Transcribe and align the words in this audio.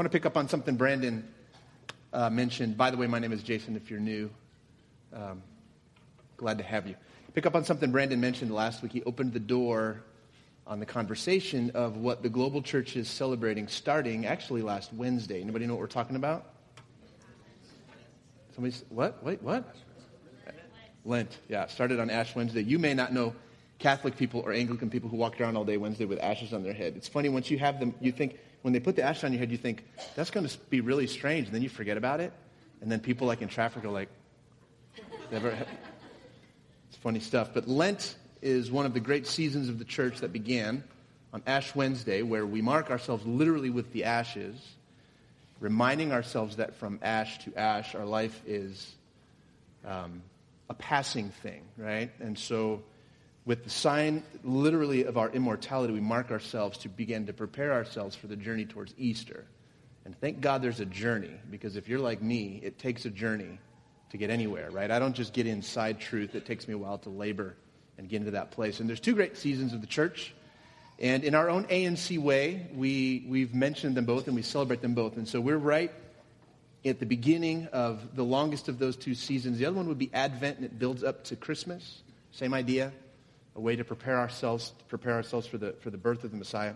want 0.00 0.10
to 0.10 0.18
pick 0.18 0.24
up 0.24 0.38
on 0.38 0.48
something 0.48 0.76
Brandon 0.76 1.28
uh, 2.14 2.30
mentioned. 2.30 2.74
By 2.74 2.90
the 2.90 2.96
way, 2.96 3.06
my 3.06 3.18
name 3.18 3.32
is 3.32 3.42
Jason 3.42 3.76
if 3.76 3.90
you're 3.90 4.00
new. 4.00 4.30
Um, 5.12 5.42
glad 6.38 6.56
to 6.56 6.64
have 6.64 6.86
you. 6.86 6.94
Pick 7.34 7.44
up 7.44 7.54
on 7.54 7.66
something 7.66 7.92
Brandon 7.92 8.18
mentioned 8.18 8.50
last 8.50 8.82
week. 8.82 8.92
He 8.92 9.02
opened 9.02 9.34
the 9.34 9.40
door 9.40 10.02
on 10.66 10.80
the 10.80 10.86
conversation 10.86 11.70
of 11.74 11.98
what 11.98 12.22
the 12.22 12.30
global 12.30 12.62
church 12.62 12.96
is 12.96 13.10
celebrating 13.10 13.68
starting 13.68 14.24
actually 14.24 14.62
last 14.62 14.90
Wednesday. 14.94 15.42
Anybody 15.42 15.66
know 15.66 15.74
what 15.74 15.80
we're 15.80 15.86
talking 15.86 16.16
about? 16.16 16.46
Somebody's, 18.54 18.82
what? 18.88 19.22
Wait, 19.22 19.42
what? 19.42 19.76
Lent. 21.04 21.36
Yeah, 21.46 21.66
started 21.66 22.00
on 22.00 22.08
Ash 22.08 22.34
Wednesday. 22.34 22.62
You 22.62 22.78
may 22.78 22.94
not 22.94 23.12
know 23.12 23.34
Catholic 23.78 24.16
people 24.16 24.40
or 24.40 24.54
Anglican 24.54 24.88
people 24.88 25.10
who 25.10 25.18
walk 25.18 25.38
around 25.38 25.58
all 25.58 25.66
day 25.66 25.76
Wednesday 25.76 26.06
with 26.06 26.20
ashes 26.20 26.54
on 26.54 26.62
their 26.62 26.72
head. 26.72 26.94
It's 26.96 27.06
funny, 27.06 27.28
once 27.28 27.50
you 27.50 27.58
have 27.58 27.78
them, 27.78 27.94
you 28.00 28.12
think, 28.12 28.38
when 28.62 28.72
they 28.72 28.80
put 28.80 28.96
the 28.96 29.02
ashes 29.02 29.24
on 29.24 29.32
your 29.32 29.40
head, 29.40 29.50
you 29.50 29.56
think, 29.56 29.84
that's 30.14 30.30
going 30.30 30.46
to 30.46 30.58
be 30.68 30.80
really 30.80 31.06
strange. 31.06 31.46
And 31.46 31.54
then 31.54 31.62
you 31.62 31.68
forget 31.68 31.96
about 31.96 32.20
it. 32.20 32.32
And 32.80 32.90
then 32.90 33.00
people 33.00 33.26
like 33.26 33.42
in 33.42 33.48
traffic 33.48 33.84
are 33.84 33.90
like, 33.90 34.08
never. 35.30 35.48
It's 36.88 36.98
funny 37.02 37.20
stuff. 37.20 37.50
But 37.54 37.68
Lent 37.68 38.16
is 38.42 38.70
one 38.70 38.86
of 38.86 38.94
the 38.94 39.00
great 39.00 39.26
seasons 39.26 39.68
of 39.68 39.78
the 39.78 39.84
church 39.84 40.18
that 40.18 40.32
began 40.32 40.84
on 41.32 41.42
Ash 41.46 41.74
Wednesday, 41.74 42.22
where 42.22 42.44
we 42.44 42.60
mark 42.60 42.90
ourselves 42.90 43.24
literally 43.24 43.70
with 43.70 43.92
the 43.92 44.04
ashes, 44.04 44.56
reminding 45.60 46.12
ourselves 46.12 46.56
that 46.56 46.74
from 46.74 46.98
ash 47.02 47.44
to 47.44 47.54
ash, 47.56 47.94
our 47.94 48.06
life 48.06 48.40
is 48.46 48.94
um, 49.86 50.22
a 50.68 50.74
passing 50.74 51.30
thing, 51.42 51.62
right? 51.76 52.10
And 52.20 52.38
so 52.38 52.82
with 53.50 53.64
the 53.64 53.70
sign 53.70 54.22
literally 54.44 55.02
of 55.02 55.18
our 55.18 55.28
immortality, 55.30 55.92
we 55.92 55.98
mark 55.98 56.30
ourselves 56.30 56.78
to 56.78 56.88
begin 56.88 57.26
to 57.26 57.32
prepare 57.32 57.72
ourselves 57.72 58.14
for 58.14 58.28
the 58.28 58.36
journey 58.36 58.64
towards 58.64 58.94
Easter. 58.96 59.44
And 60.04 60.16
thank 60.20 60.40
God 60.40 60.62
there's 60.62 60.78
a 60.78 60.86
journey, 60.86 61.32
because 61.50 61.74
if 61.74 61.88
you're 61.88 61.98
like 61.98 62.22
me, 62.22 62.60
it 62.62 62.78
takes 62.78 63.06
a 63.06 63.10
journey 63.10 63.58
to 64.10 64.16
get 64.16 64.30
anywhere, 64.30 64.70
right? 64.70 64.88
I 64.88 65.00
don't 65.00 65.16
just 65.16 65.32
get 65.32 65.48
inside 65.48 65.98
truth. 65.98 66.36
It 66.36 66.46
takes 66.46 66.68
me 66.68 66.74
a 66.74 66.78
while 66.78 66.98
to 66.98 67.08
labor 67.08 67.56
and 67.98 68.08
get 68.08 68.18
into 68.18 68.30
that 68.30 68.52
place. 68.52 68.78
And 68.78 68.88
there's 68.88 69.00
two 69.00 69.16
great 69.16 69.36
seasons 69.36 69.72
of 69.72 69.80
the 69.80 69.88
church. 69.88 70.32
And 71.00 71.24
in 71.24 71.34
our 71.34 71.50
own 71.50 71.64
ANC 71.64 72.20
way, 72.20 72.68
we, 72.72 73.26
we've 73.28 73.52
mentioned 73.52 73.96
them 73.96 74.04
both 74.04 74.28
and 74.28 74.36
we 74.36 74.42
celebrate 74.42 74.80
them 74.80 74.94
both. 74.94 75.16
And 75.16 75.26
so 75.26 75.40
we're 75.40 75.58
right 75.58 75.90
at 76.84 77.00
the 77.00 77.06
beginning 77.06 77.66
of 77.72 78.14
the 78.14 78.24
longest 78.24 78.68
of 78.68 78.78
those 78.78 78.94
two 78.94 79.16
seasons. 79.16 79.58
The 79.58 79.66
other 79.66 79.76
one 79.76 79.88
would 79.88 79.98
be 79.98 80.10
Advent, 80.14 80.58
and 80.58 80.64
it 80.64 80.78
builds 80.78 81.02
up 81.02 81.24
to 81.24 81.34
Christmas. 81.34 82.02
Same 82.30 82.54
idea 82.54 82.92
a 83.56 83.60
way 83.60 83.76
to 83.76 83.84
prepare 83.84 84.18
ourselves, 84.18 84.72
to 84.78 84.84
prepare 84.84 85.14
ourselves 85.14 85.46
for 85.46 85.58
the, 85.58 85.72
for 85.80 85.90
the 85.90 85.98
birth 85.98 86.24
of 86.24 86.30
the 86.30 86.36
Messiah. 86.36 86.74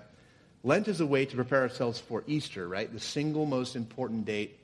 Lent 0.62 0.88
is 0.88 1.00
a 1.00 1.06
way 1.06 1.26
to 1.26 1.36
prepare 1.36 1.62
ourselves 1.62 2.00
for 2.00 2.24
Easter, 2.26 2.66
right? 2.66 2.92
The 2.92 3.00
single 3.00 3.46
most 3.46 3.76
important 3.76 4.24
date 4.24 4.58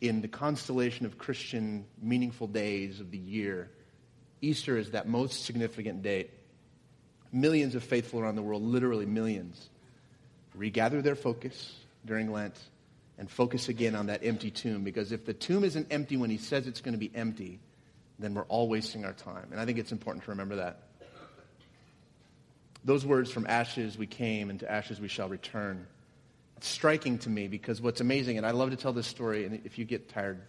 in 0.00 0.22
the 0.22 0.28
constellation 0.28 1.04
of 1.06 1.18
Christian 1.18 1.84
meaningful 2.00 2.46
days 2.46 3.00
of 3.00 3.10
the 3.10 3.18
year. 3.18 3.70
Easter 4.40 4.78
is 4.78 4.92
that 4.92 5.06
most 5.06 5.44
significant 5.44 6.02
date. 6.02 6.30
Millions 7.32 7.74
of 7.74 7.84
faithful 7.84 8.20
around 8.20 8.36
the 8.36 8.42
world, 8.42 8.62
literally 8.62 9.06
millions, 9.06 9.68
regather 10.54 11.02
their 11.02 11.14
focus 11.14 11.76
during 12.06 12.32
Lent 12.32 12.58
and 13.18 13.30
focus 13.30 13.68
again 13.68 13.94
on 13.94 14.06
that 14.06 14.24
empty 14.24 14.50
tomb. 14.50 14.82
Because 14.82 15.12
if 15.12 15.26
the 15.26 15.34
tomb 15.34 15.62
isn't 15.62 15.88
empty 15.90 16.16
when 16.16 16.30
he 16.30 16.38
says 16.38 16.66
it's 16.66 16.80
going 16.80 16.94
to 16.94 16.98
be 16.98 17.12
empty, 17.14 17.60
then 18.20 18.34
we're 18.34 18.44
all 18.44 18.68
wasting 18.68 19.04
our 19.04 19.12
time. 19.12 19.48
And 19.50 19.60
I 19.60 19.64
think 19.64 19.78
it's 19.78 19.92
important 19.92 20.24
to 20.24 20.30
remember 20.30 20.56
that. 20.56 20.82
Those 22.84 23.04
words, 23.04 23.30
from 23.30 23.46
ashes 23.46 23.98
we 23.98 24.06
came 24.06 24.50
and 24.50 24.60
to 24.60 24.70
ashes 24.70 25.00
we 25.00 25.08
shall 25.08 25.28
return. 25.28 25.86
It's 26.56 26.68
striking 26.68 27.18
to 27.18 27.30
me 27.30 27.48
because 27.48 27.80
what's 27.80 28.00
amazing, 28.00 28.38
and 28.38 28.46
I 28.46 28.52
love 28.52 28.70
to 28.70 28.76
tell 28.76 28.92
this 28.92 29.06
story, 29.06 29.44
and 29.44 29.60
if 29.64 29.78
you 29.78 29.84
get 29.84 30.08
tired, 30.08 30.40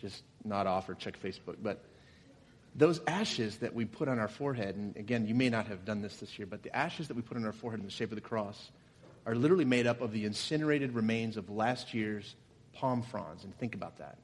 just 0.00 0.22
nod 0.44 0.66
off 0.66 0.88
or 0.88 0.94
check 0.94 1.20
Facebook. 1.20 1.56
But 1.62 1.84
those 2.74 3.00
ashes 3.06 3.58
that 3.58 3.74
we 3.74 3.84
put 3.84 4.08
on 4.08 4.18
our 4.18 4.28
forehead, 4.28 4.76
and 4.76 4.96
again, 4.96 5.26
you 5.26 5.34
may 5.34 5.48
not 5.48 5.66
have 5.66 5.84
done 5.84 6.02
this 6.02 6.16
this 6.18 6.38
year, 6.38 6.46
but 6.46 6.62
the 6.62 6.74
ashes 6.74 7.08
that 7.08 7.14
we 7.14 7.22
put 7.22 7.36
on 7.36 7.44
our 7.44 7.52
forehead 7.52 7.80
in 7.80 7.86
the 7.86 7.92
shape 7.92 8.10
of 8.10 8.16
the 8.16 8.20
cross 8.20 8.70
are 9.26 9.34
literally 9.34 9.64
made 9.64 9.86
up 9.86 10.00
of 10.00 10.12
the 10.12 10.24
incinerated 10.24 10.94
remains 10.94 11.36
of 11.36 11.50
last 11.50 11.94
year's 11.94 12.36
palm 12.72 13.02
fronds. 13.02 13.44
And 13.44 13.56
think 13.58 13.74
about 13.74 13.98
that. 13.98 14.18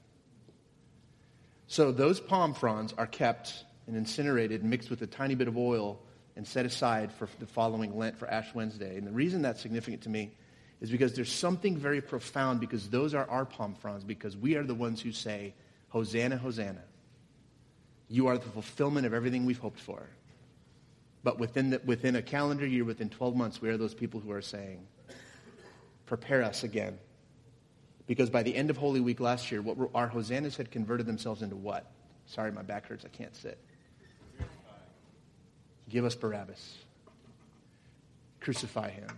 So 1.68 1.90
those 1.92 2.20
palm 2.20 2.54
fronds 2.54 2.94
are 2.96 3.06
kept 3.06 3.64
and 3.86 3.96
incinerated, 3.96 4.64
mixed 4.64 4.90
with 4.90 5.02
a 5.02 5.06
tiny 5.06 5.34
bit 5.34 5.48
of 5.48 5.56
oil, 5.56 6.00
and 6.36 6.46
set 6.46 6.66
aside 6.66 7.12
for 7.12 7.28
the 7.38 7.46
following 7.46 7.96
Lent 7.96 8.18
for 8.18 8.28
Ash 8.28 8.54
Wednesday. 8.54 8.96
And 8.96 9.06
the 9.06 9.12
reason 9.12 9.42
that's 9.42 9.60
significant 9.60 10.02
to 10.02 10.08
me 10.08 10.32
is 10.80 10.90
because 10.90 11.14
there's 11.14 11.32
something 11.32 11.76
very 11.76 12.00
profound 12.00 12.60
because 12.60 12.88
those 12.88 13.14
are 13.14 13.28
our 13.30 13.44
palm 13.44 13.74
fronds, 13.74 14.04
because 14.04 14.36
we 14.36 14.56
are 14.56 14.62
the 14.62 14.74
ones 14.74 15.00
who 15.00 15.12
say, 15.12 15.54
Hosanna, 15.88 16.36
Hosanna. 16.36 16.82
You 18.08 18.26
are 18.28 18.38
the 18.38 18.48
fulfillment 18.48 19.06
of 19.06 19.14
everything 19.14 19.46
we've 19.46 19.58
hoped 19.58 19.80
for. 19.80 20.06
But 21.24 21.38
within, 21.38 21.70
the, 21.70 21.80
within 21.84 22.14
a 22.14 22.22
calendar 22.22 22.66
year, 22.66 22.84
within 22.84 23.08
12 23.08 23.34
months, 23.34 23.60
we 23.60 23.68
are 23.70 23.76
those 23.76 23.94
people 23.94 24.20
who 24.20 24.30
are 24.30 24.42
saying, 24.42 24.86
Prepare 26.04 26.44
us 26.44 26.62
again 26.62 26.98
because 28.06 28.30
by 28.30 28.42
the 28.42 28.54
end 28.54 28.70
of 28.70 28.76
Holy 28.76 29.00
Week 29.00 29.20
last 29.20 29.50
year, 29.50 29.62
what 29.62 29.76
were, 29.76 29.88
our 29.94 30.06
hosannas 30.06 30.56
had 30.56 30.70
converted 30.70 31.06
themselves 31.06 31.42
into 31.42 31.56
what? 31.56 31.86
Sorry, 32.26 32.52
my 32.52 32.62
back 32.62 32.86
hurts. 32.86 33.04
I 33.04 33.08
can't 33.08 33.34
sit. 33.34 33.58
Give 35.88 36.04
us 36.04 36.14
Barabbas. 36.14 36.76
Crucify 38.40 38.90
him. 38.90 39.08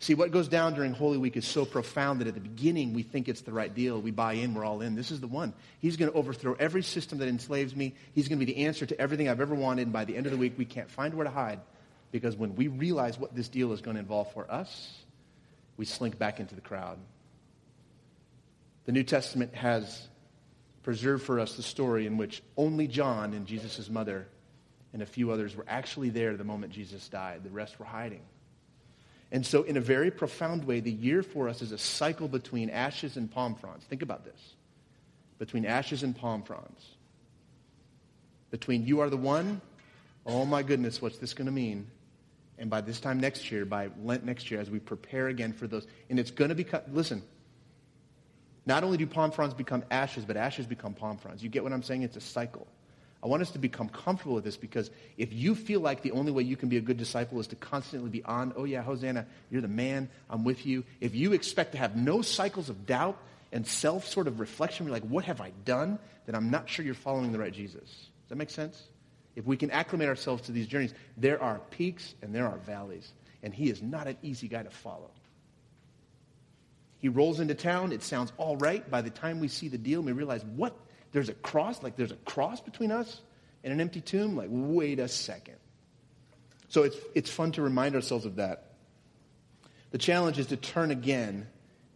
See, 0.00 0.14
what 0.14 0.32
goes 0.32 0.48
down 0.48 0.74
during 0.74 0.92
Holy 0.92 1.16
Week 1.16 1.36
is 1.36 1.46
so 1.46 1.64
profound 1.64 2.20
that 2.20 2.28
at 2.28 2.34
the 2.34 2.40
beginning 2.40 2.92
we 2.92 3.02
think 3.02 3.28
it's 3.28 3.40
the 3.40 3.52
right 3.52 3.74
deal. 3.74 4.00
We 4.00 4.10
buy 4.10 4.34
in, 4.34 4.52
we're 4.52 4.64
all 4.64 4.82
in. 4.82 4.94
This 4.96 5.10
is 5.10 5.20
the 5.20 5.26
one. 5.26 5.54
He's 5.80 5.96
going 5.96 6.10
to 6.10 6.18
overthrow 6.18 6.54
every 6.58 6.82
system 6.82 7.18
that 7.18 7.28
enslaves 7.28 7.74
me. 7.74 7.94
He's 8.14 8.28
going 8.28 8.38
to 8.38 8.44
be 8.44 8.52
the 8.52 8.64
answer 8.66 8.84
to 8.84 9.00
everything 9.00 9.30
I've 9.30 9.40
ever 9.40 9.54
wanted. 9.54 9.82
And 9.82 9.92
by 9.92 10.04
the 10.04 10.14
end 10.14 10.26
of 10.26 10.32
the 10.32 10.38
week, 10.38 10.54
we 10.58 10.66
can't 10.66 10.90
find 10.90 11.14
where 11.14 11.24
to 11.24 11.30
hide 11.30 11.60
because 12.12 12.36
when 12.36 12.54
we 12.54 12.68
realize 12.68 13.18
what 13.18 13.34
this 13.34 13.48
deal 13.48 13.72
is 13.72 13.80
going 13.80 13.94
to 13.94 14.00
involve 14.00 14.30
for 14.32 14.50
us, 14.50 14.92
we 15.78 15.86
slink 15.86 16.18
back 16.18 16.38
into 16.38 16.54
the 16.54 16.60
crowd. 16.60 16.98
The 18.86 18.92
New 18.92 19.02
Testament 19.02 19.54
has 19.54 20.08
preserved 20.82 21.24
for 21.24 21.40
us 21.40 21.56
the 21.56 21.62
story 21.62 22.06
in 22.06 22.16
which 22.16 22.42
only 22.56 22.86
John 22.86 23.32
and 23.32 23.46
Jesus' 23.46 23.88
mother 23.88 24.26
and 24.92 25.02
a 25.02 25.06
few 25.06 25.30
others 25.32 25.56
were 25.56 25.64
actually 25.66 26.10
there 26.10 26.36
the 26.36 26.44
moment 26.44 26.72
Jesus 26.72 27.08
died. 27.08 27.42
The 27.42 27.50
rest 27.50 27.78
were 27.78 27.86
hiding. 27.86 28.20
And 29.32 29.44
so, 29.44 29.62
in 29.64 29.76
a 29.76 29.80
very 29.80 30.10
profound 30.10 30.64
way, 30.64 30.80
the 30.80 30.92
year 30.92 31.22
for 31.22 31.48
us 31.48 31.62
is 31.62 31.72
a 31.72 31.78
cycle 31.78 32.28
between 32.28 32.70
ashes 32.70 33.16
and 33.16 33.30
palm 33.30 33.56
fronds. 33.56 33.84
Think 33.84 34.02
about 34.02 34.24
this 34.24 34.54
between 35.38 35.66
ashes 35.66 36.04
and 36.04 36.16
palm 36.16 36.42
fronds. 36.42 36.94
Between 38.50 38.86
you 38.86 39.00
are 39.00 39.10
the 39.10 39.16
one, 39.16 39.60
oh 40.24 40.44
my 40.44 40.62
goodness, 40.62 41.02
what's 41.02 41.18
this 41.18 41.34
going 41.34 41.46
to 41.46 41.52
mean? 41.52 41.88
And 42.56 42.70
by 42.70 42.80
this 42.80 43.00
time 43.00 43.18
next 43.18 43.50
year, 43.50 43.64
by 43.64 43.90
Lent 44.04 44.24
next 44.24 44.50
year, 44.50 44.60
as 44.60 44.70
we 44.70 44.78
prepare 44.78 45.26
again 45.26 45.52
for 45.52 45.66
those, 45.66 45.88
and 46.08 46.20
it's 46.20 46.30
going 46.30 46.50
to 46.50 46.54
become, 46.54 46.82
listen, 46.92 47.22
not 48.66 48.84
only 48.84 48.96
do 48.96 49.06
palm 49.06 49.30
fronds 49.30 49.54
become 49.54 49.84
ashes, 49.90 50.24
but 50.24 50.36
ashes 50.36 50.66
become 50.66 50.94
palm 50.94 51.18
fronds. 51.18 51.42
You 51.42 51.48
get 51.48 51.62
what 51.62 51.72
I'm 51.72 51.82
saying? 51.82 52.02
It's 52.02 52.16
a 52.16 52.20
cycle. 52.20 52.66
I 53.22 53.26
want 53.26 53.40
us 53.40 53.52
to 53.52 53.58
become 53.58 53.88
comfortable 53.88 54.34
with 54.34 54.44
this 54.44 54.58
because 54.58 54.90
if 55.16 55.32
you 55.32 55.54
feel 55.54 55.80
like 55.80 56.02
the 56.02 56.12
only 56.12 56.30
way 56.30 56.42
you 56.42 56.56
can 56.56 56.68
be 56.68 56.76
a 56.76 56.82
good 56.82 56.98
disciple 56.98 57.40
is 57.40 57.46
to 57.48 57.56
constantly 57.56 58.10
be 58.10 58.22
on, 58.22 58.52
oh 58.54 58.64
yeah, 58.64 58.82
Hosanna, 58.82 59.26
you're 59.50 59.62
the 59.62 59.68
man, 59.68 60.10
I'm 60.28 60.44
with 60.44 60.66
you. 60.66 60.84
If 61.00 61.14
you 61.14 61.32
expect 61.32 61.72
to 61.72 61.78
have 61.78 61.96
no 61.96 62.20
cycles 62.20 62.68
of 62.68 62.84
doubt 62.84 63.16
and 63.50 63.66
self 63.66 64.06
sort 64.06 64.26
of 64.26 64.40
reflection, 64.40 64.84
you're 64.84 64.92
like, 64.92 65.04
what 65.04 65.24
have 65.24 65.40
I 65.40 65.52
done? 65.64 65.98
Then 66.26 66.34
I'm 66.34 66.50
not 66.50 66.68
sure 66.68 66.84
you're 66.84 66.94
following 66.94 67.32
the 67.32 67.38
right 67.38 67.52
Jesus. 67.52 67.80
Does 67.80 68.28
that 68.28 68.36
make 68.36 68.50
sense? 68.50 68.82
If 69.36 69.46
we 69.46 69.56
can 69.56 69.70
acclimate 69.70 70.08
ourselves 70.08 70.42
to 70.42 70.52
these 70.52 70.66
journeys, 70.66 70.92
there 71.16 71.42
are 71.42 71.60
peaks 71.70 72.14
and 72.22 72.34
there 72.34 72.46
are 72.46 72.58
valleys. 72.58 73.10
And 73.42 73.54
he 73.54 73.70
is 73.70 73.82
not 73.82 74.06
an 74.06 74.18
easy 74.22 74.48
guy 74.48 74.62
to 74.62 74.70
follow. 74.70 75.10
He 77.04 77.10
rolls 77.10 77.38
into 77.38 77.54
town. 77.54 77.92
It 77.92 78.02
sounds 78.02 78.32
all 78.38 78.56
right. 78.56 78.90
By 78.90 79.02
the 79.02 79.10
time 79.10 79.38
we 79.38 79.48
see 79.48 79.68
the 79.68 79.76
deal, 79.76 80.00
we 80.00 80.12
realize, 80.12 80.42
what? 80.42 80.74
There's 81.12 81.28
a 81.28 81.34
cross? 81.34 81.82
Like 81.82 81.96
there's 81.96 82.12
a 82.12 82.16
cross 82.16 82.62
between 82.62 82.90
us 82.90 83.20
and 83.62 83.74
an 83.74 83.82
empty 83.82 84.00
tomb? 84.00 84.36
Like, 84.36 84.48
wait 84.50 84.98
a 84.98 85.06
second. 85.06 85.56
So 86.68 86.84
it's, 86.84 86.96
it's 87.14 87.28
fun 87.28 87.52
to 87.52 87.62
remind 87.62 87.94
ourselves 87.94 88.24
of 88.24 88.36
that. 88.36 88.72
The 89.90 89.98
challenge 89.98 90.38
is 90.38 90.46
to 90.46 90.56
turn 90.56 90.90
again 90.90 91.46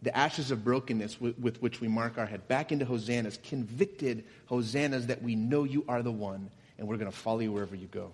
the 0.03 0.15
ashes 0.15 0.51
of 0.51 0.63
brokenness 0.63 1.19
with, 1.19 1.39
with, 1.39 1.59
which 1.59 1.81
we 1.81 1.87
mark 1.87 2.19
our 2.19 2.27
head 2.27 2.47
back 2.47 2.71
into 2.71 2.85
hosannas, 2.85 3.39
convicted 3.41 4.25
hosannas 4.45 5.07
that 5.07 5.23
we 5.23 5.33
know 5.35 5.63
you 5.63 5.85
are 5.87 6.03
the 6.03 6.11
one 6.11 6.51
and 6.77 6.87
we're 6.87 6.97
going 6.97 7.11
to 7.11 7.17
follow 7.17 7.39
you 7.39 7.51
wherever 7.51 7.75
you 7.75 7.87
go. 7.87 8.11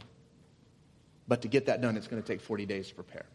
But 1.27 1.41
to 1.41 1.49
get 1.49 1.65
that 1.65 1.81
done, 1.81 1.97
it's 1.97 2.07
going 2.07 2.23
to 2.23 2.25
take 2.25 2.39
40 2.39 2.65
days 2.65 2.87
to 2.87 2.95
prepare. 2.95 3.25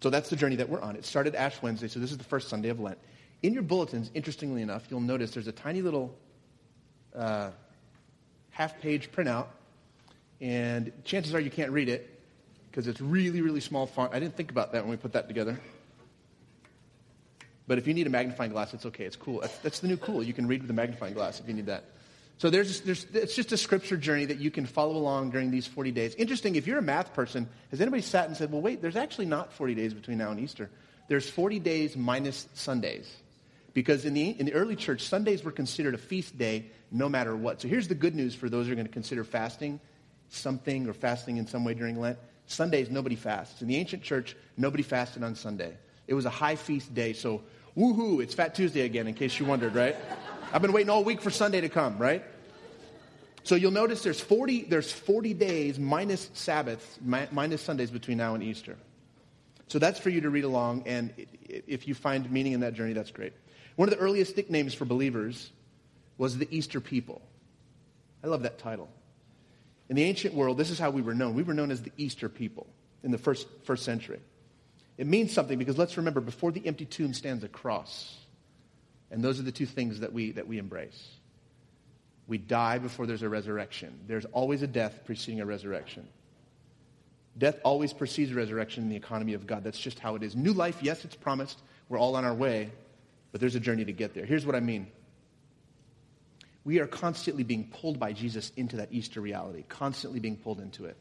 So 0.00 0.10
that's 0.10 0.28
the 0.28 0.36
journey 0.36 0.56
that 0.56 0.68
we're 0.68 0.80
on. 0.80 0.96
It 0.96 1.04
started 1.04 1.34
Ash 1.34 1.60
Wednesday, 1.62 1.88
so 1.88 1.98
this 1.98 2.10
is 2.10 2.18
the 2.18 2.24
first 2.24 2.48
Sunday 2.48 2.68
of 2.68 2.78
Lent. 2.78 2.98
In 3.42 3.54
your 3.54 3.62
bulletins, 3.62 4.10
interestingly 4.14 4.62
enough, 4.62 4.86
you'll 4.90 5.00
notice 5.00 5.30
there's 5.30 5.46
a 5.46 5.52
tiny 5.52 5.82
little 5.82 6.14
uh, 7.14 7.50
half 8.50 8.80
page 8.80 9.10
printout, 9.12 9.46
and 10.40 10.92
chances 11.04 11.34
are 11.34 11.40
you 11.40 11.50
can't 11.50 11.70
read 11.70 11.88
it 11.88 12.20
because 12.70 12.86
it's 12.86 13.00
really, 13.00 13.40
really 13.40 13.60
small 13.60 13.86
font. 13.86 14.12
I 14.12 14.20
didn't 14.20 14.36
think 14.36 14.50
about 14.50 14.72
that 14.72 14.82
when 14.82 14.90
we 14.90 14.96
put 14.96 15.12
that 15.12 15.28
together. 15.28 15.58
But 17.66 17.78
if 17.78 17.86
you 17.86 17.94
need 17.94 18.06
a 18.06 18.10
magnifying 18.10 18.50
glass, 18.50 18.74
it's 18.74 18.84
okay. 18.86 19.04
It's 19.04 19.16
cool. 19.16 19.40
That's, 19.40 19.56
that's 19.58 19.78
the 19.80 19.88
new 19.88 19.96
cool. 19.96 20.22
You 20.22 20.34
can 20.34 20.46
read 20.46 20.60
with 20.60 20.70
a 20.70 20.74
magnifying 20.74 21.14
glass 21.14 21.40
if 21.40 21.48
you 21.48 21.54
need 21.54 21.66
that. 21.66 21.84
So 22.44 22.50
there's, 22.50 22.82
there's, 22.82 23.06
it's 23.14 23.34
just 23.34 23.52
a 23.52 23.56
scripture 23.56 23.96
journey 23.96 24.26
that 24.26 24.38
you 24.38 24.50
can 24.50 24.66
follow 24.66 24.98
along 24.98 25.30
during 25.30 25.50
these 25.50 25.66
40 25.66 25.92
days. 25.92 26.14
Interesting, 26.16 26.56
if 26.56 26.66
you're 26.66 26.76
a 26.76 26.82
math 26.82 27.14
person, 27.14 27.48
has 27.70 27.80
anybody 27.80 28.02
sat 28.02 28.28
and 28.28 28.36
said, 28.36 28.52
well, 28.52 28.60
wait, 28.60 28.82
there's 28.82 28.96
actually 28.96 29.24
not 29.24 29.50
40 29.54 29.74
days 29.74 29.94
between 29.94 30.18
now 30.18 30.30
and 30.30 30.38
Easter? 30.38 30.68
There's 31.08 31.26
40 31.26 31.58
days 31.60 31.96
minus 31.96 32.46
Sundays. 32.52 33.10
Because 33.72 34.04
in 34.04 34.12
the, 34.12 34.28
in 34.38 34.44
the 34.44 34.52
early 34.52 34.76
church, 34.76 35.08
Sundays 35.08 35.42
were 35.42 35.52
considered 35.52 35.94
a 35.94 35.96
feast 35.96 36.36
day 36.36 36.66
no 36.92 37.08
matter 37.08 37.34
what. 37.34 37.62
So 37.62 37.68
here's 37.68 37.88
the 37.88 37.94
good 37.94 38.14
news 38.14 38.34
for 38.34 38.50
those 38.50 38.66
who 38.66 38.72
are 38.72 38.76
going 38.76 38.88
to 38.88 38.92
consider 38.92 39.24
fasting 39.24 39.80
something 40.28 40.86
or 40.86 40.92
fasting 40.92 41.38
in 41.38 41.46
some 41.46 41.64
way 41.64 41.72
during 41.72 41.98
Lent. 41.98 42.18
Sundays, 42.46 42.90
nobody 42.90 43.16
fasts. 43.16 43.62
In 43.62 43.68
the 43.68 43.76
ancient 43.76 44.02
church, 44.02 44.36
nobody 44.58 44.82
fasted 44.82 45.24
on 45.24 45.34
Sunday. 45.34 45.78
It 46.06 46.12
was 46.12 46.26
a 46.26 46.30
high 46.30 46.56
feast 46.56 46.92
day, 46.92 47.14
so 47.14 47.40
woohoo, 47.74 48.22
it's 48.22 48.34
Fat 48.34 48.54
Tuesday 48.54 48.82
again, 48.82 49.06
in 49.06 49.14
case 49.14 49.40
you 49.40 49.46
wondered, 49.46 49.74
right? 49.74 49.96
I've 50.52 50.60
been 50.60 50.72
waiting 50.72 50.90
all 50.90 51.02
week 51.02 51.22
for 51.22 51.30
Sunday 51.30 51.62
to 51.62 51.70
come, 51.70 51.96
right? 51.96 52.22
So 53.44 53.54
you'll 53.54 53.72
notice 53.72 54.02
there's 54.02 54.20
40, 54.20 54.64
there's 54.64 54.90
40 54.90 55.34
days 55.34 55.78
minus 55.78 56.30
Sabbaths, 56.32 56.98
minus 57.02 57.60
Sundays 57.60 57.90
between 57.90 58.16
now 58.16 58.34
and 58.34 58.42
Easter. 58.42 58.76
So 59.68 59.78
that's 59.78 60.00
for 60.00 60.10
you 60.10 60.22
to 60.22 60.30
read 60.30 60.44
along, 60.44 60.84
and 60.86 61.12
if 61.48 61.86
you 61.86 61.94
find 61.94 62.30
meaning 62.30 62.52
in 62.52 62.60
that 62.60 62.74
journey, 62.74 62.94
that's 62.94 63.10
great. 63.10 63.32
One 63.76 63.88
of 63.88 63.94
the 63.94 64.00
earliest 64.00 64.36
nicknames 64.36 64.72
for 64.72 64.84
believers 64.84 65.50
was 66.16 66.38
the 66.38 66.48
Easter 66.50 66.80
people. 66.80 67.20
I 68.22 68.28
love 68.28 68.42
that 68.42 68.58
title. 68.58 68.88
In 69.88 69.96
the 69.96 70.04
ancient 70.04 70.34
world, 70.34 70.56
this 70.56 70.70
is 70.70 70.78
how 70.78 70.90
we 70.90 71.02
were 71.02 71.14
known. 71.14 71.34
We 71.34 71.42
were 71.42 71.54
known 71.54 71.70
as 71.70 71.82
the 71.82 71.92
Easter 71.98 72.28
people 72.28 72.66
in 73.02 73.10
the 73.10 73.18
first, 73.18 73.46
first 73.64 73.84
century. 73.84 74.20
It 74.96 75.06
means 75.06 75.32
something 75.32 75.58
because 75.58 75.76
let's 75.76 75.96
remember, 75.98 76.20
before 76.20 76.52
the 76.52 76.66
empty 76.66 76.86
tomb 76.86 77.12
stands 77.12 77.44
a 77.44 77.48
cross. 77.48 78.16
And 79.10 79.22
those 79.22 79.38
are 79.38 79.42
the 79.42 79.52
two 79.52 79.66
things 79.66 80.00
that 80.00 80.12
we, 80.12 80.32
that 80.32 80.46
we 80.46 80.58
embrace. 80.58 81.08
We 82.26 82.38
die 82.38 82.78
before 82.78 83.06
there's 83.06 83.22
a 83.22 83.28
resurrection. 83.28 83.98
There's 84.06 84.24
always 84.26 84.62
a 84.62 84.66
death 84.66 85.00
preceding 85.04 85.40
a 85.40 85.46
resurrection. 85.46 86.08
Death 87.36 87.58
always 87.64 87.92
precedes 87.92 88.32
resurrection 88.32 88.84
in 88.84 88.88
the 88.88 88.96
economy 88.96 89.34
of 89.34 89.46
God. 89.46 89.64
That's 89.64 89.78
just 89.78 89.98
how 89.98 90.14
it 90.14 90.22
is. 90.22 90.36
New 90.36 90.52
life, 90.52 90.78
yes, 90.82 91.04
it's 91.04 91.16
promised. 91.16 91.60
We're 91.88 91.98
all 91.98 92.16
on 92.16 92.24
our 92.24 92.34
way, 92.34 92.70
but 93.32 93.40
there's 93.40 93.56
a 93.56 93.60
journey 93.60 93.84
to 93.84 93.92
get 93.92 94.14
there. 94.14 94.24
Here's 94.24 94.46
what 94.46 94.54
I 94.54 94.60
mean 94.60 94.86
we 96.64 96.80
are 96.80 96.86
constantly 96.86 97.42
being 97.42 97.68
pulled 97.70 97.98
by 97.98 98.12
Jesus 98.12 98.50
into 98.56 98.76
that 98.76 98.88
Easter 98.90 99.20
reality, 99.20 99.64
constantly 99.68 100.18
being 100.18 100.36
pulled 100.36 100.60
into 100.60 100.86
it, 100.86 100.96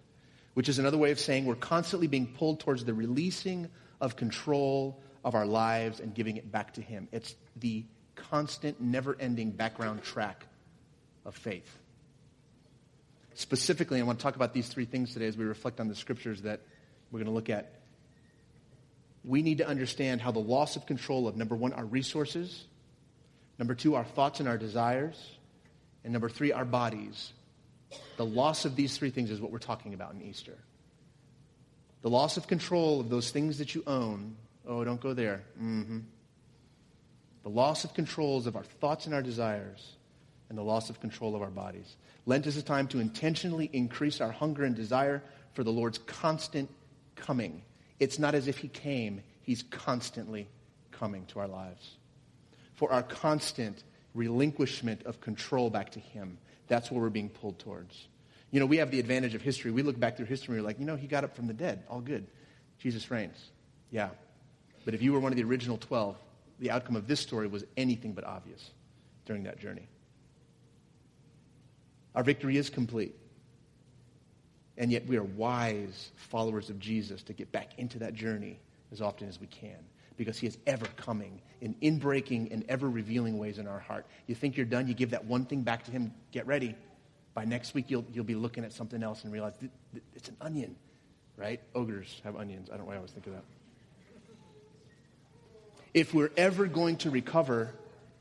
which 0.56 0.68
is 0.68 0.78
another 0.78 0.98
way 0.98 1.12
of 1.12 1.20
saying 1.20 1.46
we're 1.46 1.56
constantly 1.56 2.08
being 2.08 2.28
pulled 2.28 2.60
towards 2.60 2.84
the 2.84 2.94
releasing 2.94 3.70
of 4.02 4.18
control 4.18 5.00
of 5.24 5.36
our 5.36 5.46
lives 5.46 6.02
and 6.02 6.14
giving 6.14 6.36
it 6.36 6.52
back 6.52 6.74
to 6.74 6.82
Him. 6.82 7.08
It's 7.14 7.36
the 7.56 7.86
constant, 8.16 8.82
never 8.82 9.16
ending 9.20 9.52
background 9.52 10.04
track 10.04 10.48
of 11.26 11.36
faith. 11.36 11.78
Specifically, 13.36 14.00
I 14.00 14.04
want 14.04 14.20
to 14.20 14.24
talk 14.24 14.36
about 14.36 14.54
these 14.54 14.68
three 14.68 14.86
things 14.86 15.14
today 15.14 15.28
as 15.28 15.38
we 15.38 15.46
reflect 15.46 15.80
on 15.80 15.88
the 15.88 15.96
scriptures 15.96 16.42
that 16.44 16.62
we're 17.12 17.20
going 17.20 17.28
to 17.28 17.34
look 17.34 17.50
at. 17.50 17.74
We 19.24 19.42
need 19.42 19.60
to 19.60 19.68
understand 19.68 20.22
how 20.22 20.32
the 20.32 20.40
loss 20.40 20.76
of 20.76 20.86
control 20.86 21.28
of 21.28 21.36
number 21.36 21.56
one, 21.56 21.74
our 21.74 21.86
resources, 21.86 22.66
number 23.58 23.74
two, 23.74 23.96
our 23.96 24.04
thoughts 24.04 24.40
and 24.40 24.50
our 24.50 24.58
desires, 24.58 25.16
and 26.04 26.12
number 26.12 26.30
three, 26.30 26.52
our 26.52 26.66
bodies. 26.66 27.32
The 28.18 28.26
loss 28.26 28.66
of 28.66 28.76
these 28.76 28.98
three 28.98 29.10
things 29.10 29.32
is 29.32 29.40
what 29.40 29.52
we're 29.52 29.60
talking 29.60 29.94
about 29.94 30.14
in 30.14 30.22
Easter. 30.22 30.58
The 32.02 32.10
loss 32.10 32.38
of 32.38 32.48
control 32.48 33.00
of 33.00 33.10
those 33.10 33.32
things 33.32 33.60
that 33.60 33.74
you 33.74 33.84
own. 33.88 34.36
Oh, 34.68 34.84
don't 34.84 35.00
go 35.00 35.14
there. 35.14 35.44
Mm-hmm. 35.62 36.00
The 37.44 37.50
loss 37.50 37.84
of 37.84 37.94
controls 37.94 38.46
of 38.46 38.56
our 38.56 38.64
thoughts 38.64 39.06
and 39.06 39.16
our 39.16 39.22
desires, 39.22 39.96
and 40.54 40.58
the 40.60 40.64
loss 40.64 40.92
of 40.92 41.00
control 41.00 41.36
of 41.36 41.42
our 41.42 41.50
bodies. 41.50 41.96
Lent 42.28 42.46
is 42.46 42.58
a 42.58 42.62
time 42.62 42.88
to 42.90 43.00
intentionally 43.00 43.72
increase 43.74 44.22
our 44.22 44.32
hunger 44.32 44.64
and 44.64 44.76
desire 44.76 45.24
for 45.54 45.64
the 45.64 45.72
Lord's 45.72 45.98
constant 45.98 46.70
coming. 47.16 47.64
It's 48.00 48.20
not 48.20 48.36
as 48.36 48.48
if 48.48 48.60
He 48.60 48.68
came, 48.68 49.24
He's 49.42 49.64
constantly 49.64 50.48
coming 50.92 51.26
to 51.28 51.40
our 51.40 51.48
lives. 51.48 51.98
For 52.76 52.94
our 52.94 53.02
constant 53.02 53.84
relinquishment 54.14 55.02
of 55.08 55.20
control 55.22 55.72
back 55.72 55.94
to 55.94 56.00
Him. 56.00 56.38
That's 56.68 56.92
what 56.92 57.02
we're 57.02 57.10
being 57.10 57.30
pulled 57.30 57.58
towards. 57.58 58.08
You 58.52 58.60
know, 58.60 58.68
we 58.68 58.78
have 58.78 58.92
the 58.92 59.00
advantage 59.00 59.34
of 59.34 59.42
history. 59.42 59.72
We 59.72 59.82
look 59.82 60.00
back 60.00 60.18
through 60.18 60.28
history 60.28 60.54
and 60.54 60.62
we're 60.62 60.68
like, 60.68 60.80
you 60.80 60.86
know, 60.86 60.96
He 60.96 61.08
got 61.08 61.24
up 61.24 61.36
from 61.36 61.48
the 61.48 61.54
dead. 61.56 61.82
All 61.90 62.00
good. 62.00 62.28
Jesus 62.78 63.10
reigns. 63.10 63.50
Yeah. 63.90 64.10
But 64.86 64.94
if 64.94 65.02
you 65.02 65.14
were 65.14 65.20
one 65.20 65.32
of 65.32 65.36
the 65.36 65.46
original 65.46 65.80
12, 65.80 66.16
the 66.60 66.70
outcome 66.70 66.96
of 66.96 67.08
this 67.08 67.22
story 67.22 67.48
was 67.48 67.66
anything 67.76 68.14
but 68.14 68.24
obvious 68.24 68.70
during 69.26 69.46
that 69.46 69.58
journey. 69.58 69.88
Our 72.16 72.24
victory 72.24 72.58
is 72.58 72.70
complete. 72.70 73.16
And 74.78 74.92
yet 74.92 75.06
we 75.08 75.18
are 75.18 75.24
wise 75.24 76.12
followers 76.16 76.70
of 76.70 76.80
Jesus 76.80 77.22
to 77.24 77.34
get 77.34 77.52
back 77.52 77.78
into 77.78 78.00
that 78.00 78.14
journey 78.14 78.60
as 78.92 79.02
often 79.02 79.28
as 79.28 79.40
we 79.40 79.48
can 79.48 79.78
because 80.18 80.38
he 80.38 80.48
is 80.48 80.58
ever 80.68 80.86
coming 80.98 81.42
in 81.62 81.76
inbreaking 81.82 82.52
and 82.52 82.64
ever 82.70 82.90
revealing 82.90 83.38
ways 83.38 83.58
in 83.58 83.68
our 83.68 83.80
heart. 83.80 84.06
You 84.28 84.36
think 84.36 84.58
you're 84.58 84.66
done, 84.66 84.88
you 84.88 84.94
give 84.94 85.12
that 85.12 85.26
one 85.26 85.46
thing 85.46 85.64
back 85.64 85.84
to 85.86 85.92
him, 85.92 86.14
get 86.32 86.46
ready. 86.46 86.76
By 87.34 87.46
next 87.46 87.74
week, 87.74 87.86
you'll, 87.90 88.06
you'll 88.14 88.24
be 88.24 88.36
looking 88.36 88.64
at 88.64 88.74
something 88.74 89.02
else 89.02 89.24
and 89.24 89.34
realize 89.34 89.54
it's 90.16 90.30
an 90.30 90.38
onion, 90.40 90.76
right? 91.36 91.60
Ogres 91.74 92.22
have 92.24 92.36
onions. 92.36 92.70
I 92.70 92.78
don't 92.78 92.82
know 92.82 92.90
why 92.90 92.94
I 92.94 92.98
always 92.98 93.12
think 93.12 93.26
of 93.28 93.34
that. 93.34 93.44
If 95.94 96.14
we're 96.14 96.32
ever 96.38 96.68
going 96.68 96.98
to 96.98 97.10
recover 97.10 97.74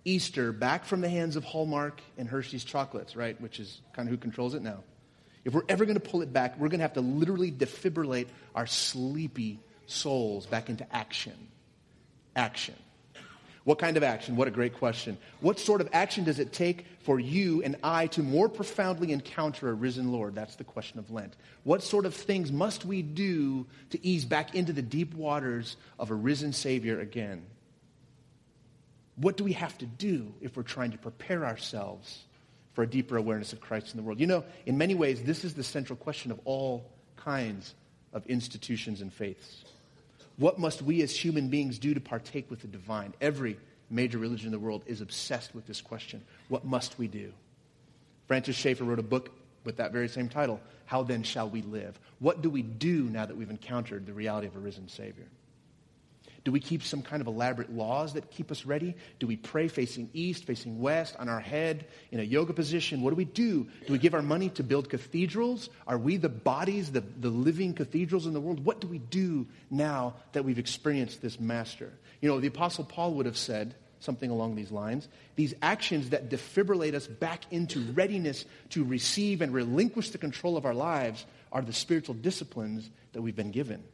Easter 0.05 0.53
back 0.53 0.85
from 0.85 1.01
the 1.01 1.09
hands 1.09 1.37
of 1.37 1.45
Hallmark 1.45 2.01
and 2.19 2.29
Hershey's 2.29 2.65
chocolates, 2.65 3.15
right, 3.15 3.41
which 3.41 3.61
is 3.61 3.81
kind 3.93 4.09
of 4.09 4.11
who 4.11 4.19
controls 4.19 4.55
it 4.55 4.63
now. 4.63 4.83
If 5.45 5.55
we're 5.55 5.63
ever 5.69 5.85
going 5.85 5.99
to 5.99 6.09
pull 6.09 6.23
it 6.23 6.33
back, 6.33 6.59
we're 6.59 6.69
going 6.69 6.81
to 6.81 6.85
have 6.85 6.95
to 6.95 7.01
literally 7.01 7.51
defibrillate 7.51 8.29
our 8.55 8.67
sleepy 8.67 9.61
souls 9.87 10.47
back 10.47 10.69
into 10.69 10.87
action 10.95 11.35
action. 12.35 12.75
What 13.65 13.79
kind 13.79 13.97
of 13.97 14.03
action? 14.03 14.35
What 14.35 14.49
a 14.49 14.51
great 14.51 14.75
question. 14.75 15.17
What 15.41 15.61
sort 15.61 15.81
of 15.81 15.89
action 15.93 16.25
does 16.25 16.41
it 16.41 16.53
take 16.53 16.87
for 17.01 17.21
you 17.21 17.63
and 17.63 17.77
I 17.85 18.09
to 18.09 18.23
more 18.23 18.49
profoundly 18.49 19.13
encounter 19.13 19.69
a 19.69 19.75
risen 19.75 20.11
Lord? 20.11 20.35
That's 20.35 20.57
the 20.57 20.65
question 20.65 20.99
of 20.99 21.11
Lent. 21.13 21.37
What 21.63 21.83
sort 21.83 22.05
of 22.05 22.15
things 22.15 22.51
must 22.51 22.85
we 22.85 23.03
do 23.03 23.67
to 23.91 24.05
ease 24.05 24.25
back 24.25 24.57
into 24.57 24.73
the 24.73 24.83
deep 24.83 25.15
waters 25.15 25.77
of 25.99 26.11
a 26.11 26.15
risen 26.15 26.53
Savior 26.53 26.99
again? 26.99 27.47
What 29.17 29.37
do 29.37 29.45
we 29.45 29.53
have 29.53 29.77
to 29.79 29.87
do 29.87 30.33
if 30.41 30.57
we're 30.57 30.63
trying 30.63 30.93
to 30.93 30.99
prepare 30.99 31.45
ourselves 31.45 32.25
for 32.73 32.83
a 32.83 32.87
deeper 32.87 33.17
awareness 33.17 33.53
of 33.53 33.61
Christ 33.61 33.93
in 33.93 33.97
the 33.97 34.03
world? 34.03 34.21
You 34.21 34.27
know, 34.27 34.45
in 34.67 34.79
many 34.79 34.95
ways, 34.95 35.23
this 35.23 35.45
is 35.45 35.55
the 35.55 35.65
central 35.65 35.97
question 35.97 36.31
of 36.31 36.41
all 36.45 36.91
kinds 37.17 37.75
of 38.13 38.27
institutions 38.27 39.01
and 39.01 39.13
faiths. 39.13 39.65
What 40.37 40.59
must 40.59 40.83
we 40.83 41.03
as 41.03 41.15
human 41.15 41.49
beings 41.49 41.79
do 41.79 41.95
to 41.95 42.01
partake 42.01 42.51
with 42.51 42.61
the 42.61 42.67
divine? 42.69 43.13
Every 43.21 43.59
major 43.91 44.19
religion 44.19 44.47
in 44.47 44.53
the 44.53 44.59
world 44.59 44.83
is 44.87 45.01
obsessed 45.01 45.55
with 45.55 45.67
this 45.67 45.81
question. 45.81 46.23
What 46.49 46.65
must 46.65 46.99
we 46.99 47.07
do? 47.07 47.33
Francis 48.27 48.57
Schaeffer 48.57 48.85
wrote 48.85 48.99
a 48.99 49.03
book 49.03 49.31
with 49.65 49.77
that 49.77 49.93
very 49.93 50.09
same 50.09 50.29
title, 50.29 50.61
How 50.87 51.03
Then 51.03 51.23
Shall 51.23 51.49
We 51.49 51.63
Live? 51.63 51.99
What 52.19 52.41
do 52.41 52.49
we 52.49 52.63
do 52.63 53.05
now 53.05 53.27
that 53.27 53.37
we've 53.37 53.51
encountered 53.51 54.07
the 54.07 54.13
reality 54.13 54.47
of 54.47 54.57
a 54.57 54.59
risen 54.59 54.89
Savior? 54.89 55.27
Do 56.45 56.51
we 56.51 56.59
keep 56.59 56.83
some 56.83 57.03
kind 57.03 57.21
of 57.21 57.29
elaborate 57.29 57.73
laws 57.73 58.15
that 58.15 58.31
keep 58.31 58.51
us 58.51 58.67
ready? 58.67 58.97
Do 59.21 59.29
we 59.29 59.37
pray 59.37 59.69
facing 59.69 60.11
east, 60.13 60.45
facing 60.45 60.81
west, 60.81 61.15
on 61.19 61.29
our 61.29 61.39
head, 61.39 61.87
in 62.11 62.19
a 62.19 62.25
yoga 62.25 62.53
position? 62.53 63.01
What 63.01 63.11
do 63.11 63.17
we 63.17 63.25
do? 63.25 63.69
Do 63.87 63.93
we 63.93 63.99
give 63.99 64.15
our 64.15 64.23
money 64.23 64.49
to 64.51 64.65
build 64.65 64.91
cathedrals? 64.91 65.71
Are 65.87 65.99
we 65.99 66.17
the 66.17 66.29
bodies, 66.29 66.91
the, 66.91 67.01
the 67.01 67.29
living 67.31 67.75
cathedrals 67.75 68.27
in 68.27 68.33
the 68.33 68.41
world? 68.41 68.65
What 68.65 68.81
do 68.81 68.89
we 68.89 68.99
do 68.99 69.47
now 69.71 70.15
that 70.33 70.45
we've 70.45 70.59
experienced 70.59 71.23
this 71.23 71.39
master? 71.39 71.93
You 72.21 72.29
know, 72.29 72.41
the 72.41 72.49
Apostle 72.49 72.85
Paul 72.85 73.15
would 73.15 73.27
have 73.27 73.37
said 73.37 73.77
something 74.01 74.31
along 74.31 74.57
these 74.57 74.73
lines. 74.73 75.09
These 75.37 75.55
actions 75.63 76.11
that 76.11 76.29
defibrillate 76.29 76.95
us 76.95 77.07
back 77.07 77.45
into 77.53 77.81
readiness 77.93 78.45
to 78.71 78.85
receive 78.85 79.43
and 79.43 79.55
relinquish 79.55 80.11
the 80.11 80.19
control 80.19 80.57
of 80.57 80.67
our 80.67 80.75
lives 80.75 81.25
are 81.53 81.63
the 81.63 81.73
spiritual 81.73 82.17
disciplines 82.17 82.91
that 83.13 83.23
we've 83.23 83.37
been 83.37 83.53
given. 83.53 83.85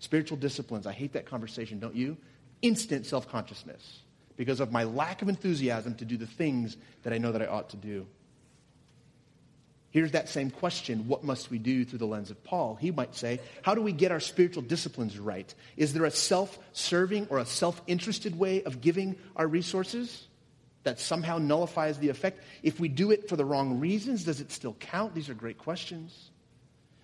Spiritual 0.00 0.38
disciplines, 0.38 0.86
I 0.86 0.92
hate 0.92 1.12
that 1.12 1.26
conversation, 1.26 1.78
don't 1.78 1.94
you? 1.94 2.16
Instant 2.62 3.06
self 3.06 3.28
consciousness 3.28 4.00
because 4.36 4.60
of 4.60 4.72
my 4.72 4.84
lack 4.84 5.20
of 5.20 5.28
enthusiasm 5.28 5.94
to 5.96 6.04
do 6.06 6.16
the 6.16 6.26
things 6.26 6.76
that 7.02 7.12
I 7.12 7.18
know 7.18 7.32
that 7.32 7.42
I 7.42 7.46
ought 7.46 7.70
to 7.70 7.76
do. 7.76 8.06
Here's 9.90 10.12
that 10.12 10.30
same 10.30 10.50
question 10.50 11.08
what 11.08 11.24
must 11.24 11.50
we 11.50 11.58
do 11.58 11.84
through 11.84 11.98
the 11.98 12.06
lens 12.06 12.30
of 12.30 12.42
Paul? 12.42 12.76
He 12.80 12.90
might 12.90 13.14
say, 13.14 13.40
How 13.62 13.74
do 13.74 13.82
we 13.82 13.92
get 13.92 14.12
our 14.12 14.20
spiritual 14.20 14.62
disciplines 14.62 15.18
right? 15.18 15.52
Is 15.76 15.92
there 15.92 16.04
a 16.04 16.10
self 16.10 16.58
serving 16.72 17.26
or 17.28 17.38
a 17.38 17.44
self 17.44 17.80
interested 17.86 18.38
way 18.38 18.62
of 18.62 18.80
giving 18.80 19.16
our 19.36 19.46
resources 19.46 20.26
that 20.84 21.00
somehow 21.00 21.36
nullifies 21.36 21.98
the 21.98 22.08
effect? 22.08 22.42
If 22.62 22.80
we 22.80 22.88
do 22.88 23.10
it 23.10 23.28
for 23.28 23.36
the 23.36 23.44
wrong 23.44 23.80
reasons, 23.80 24.24
does 24.24 24.40
it 24.40 24.52
still 24.52 24.74
count? 24.80 25.14
These 25.14 25.28
are 25.28 25.34
great 25.34 25.58
questions. 25.58 26.30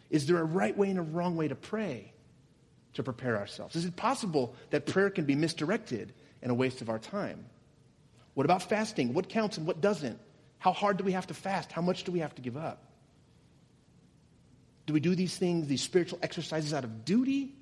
Is 0.08 0.26
there 0.26 0.38
a 0.38 0.44
right 0.44 0.76
way 0.76 0.88
and 0.88 0.98
a 0.98 1.02
wrong 1.02 1.36
way 1.36 1.48
to 1.48 1.56
pray? 1.56 2.12
To 2.96 3.02
prepare 3.02 3.38
ourselves? 3.38 3.76
Is 3.76 3.84
it 3.84 3.96
possible 3.96 4.54
that 4.70 4.86
prayer 4.86 5.10
can 5.10 5.24
be 5.24 5.34
misdirected 5.34 6.12
and 6.42 6.50
a 6.50 6.54
waste 6.54 6.80
of 6.80 6.88
our 6.88 6.98
time. 7.00 7.44
What 8.34 8.44
about 8.44 8.62
fasting? 8.62 9.14
What 9.14 9.28
counts 9.28 9.58
and 9.58 9.66
what 9.66 9.80
doesn't? 9.80 10.18
How 10.58 10.72
hard 10.72 10.96
do 10.96 11.04
we 11.04 11.12
have 11.12 11.26
to 11.28 11.34
fast? 11.34 11.72
How 11.72 11.82
much 11.82 12.04
do 12.04 12.12
we 12.12 12.20
have 12.20 12.34
to 12.36 12.42
give 12.42 12.56
up? 12.56 12.82
Do 14.86 14.92
we 14.92 15.00
do 15.00 15.14
these 15.14 15.36
things, 15.36 15.66
these 15.66 15.82
spiritual 15.82 16.18
exercises, 16.22 16.72
out 16.72 16.84
of 16.84 17.04
duty 17.04 17.52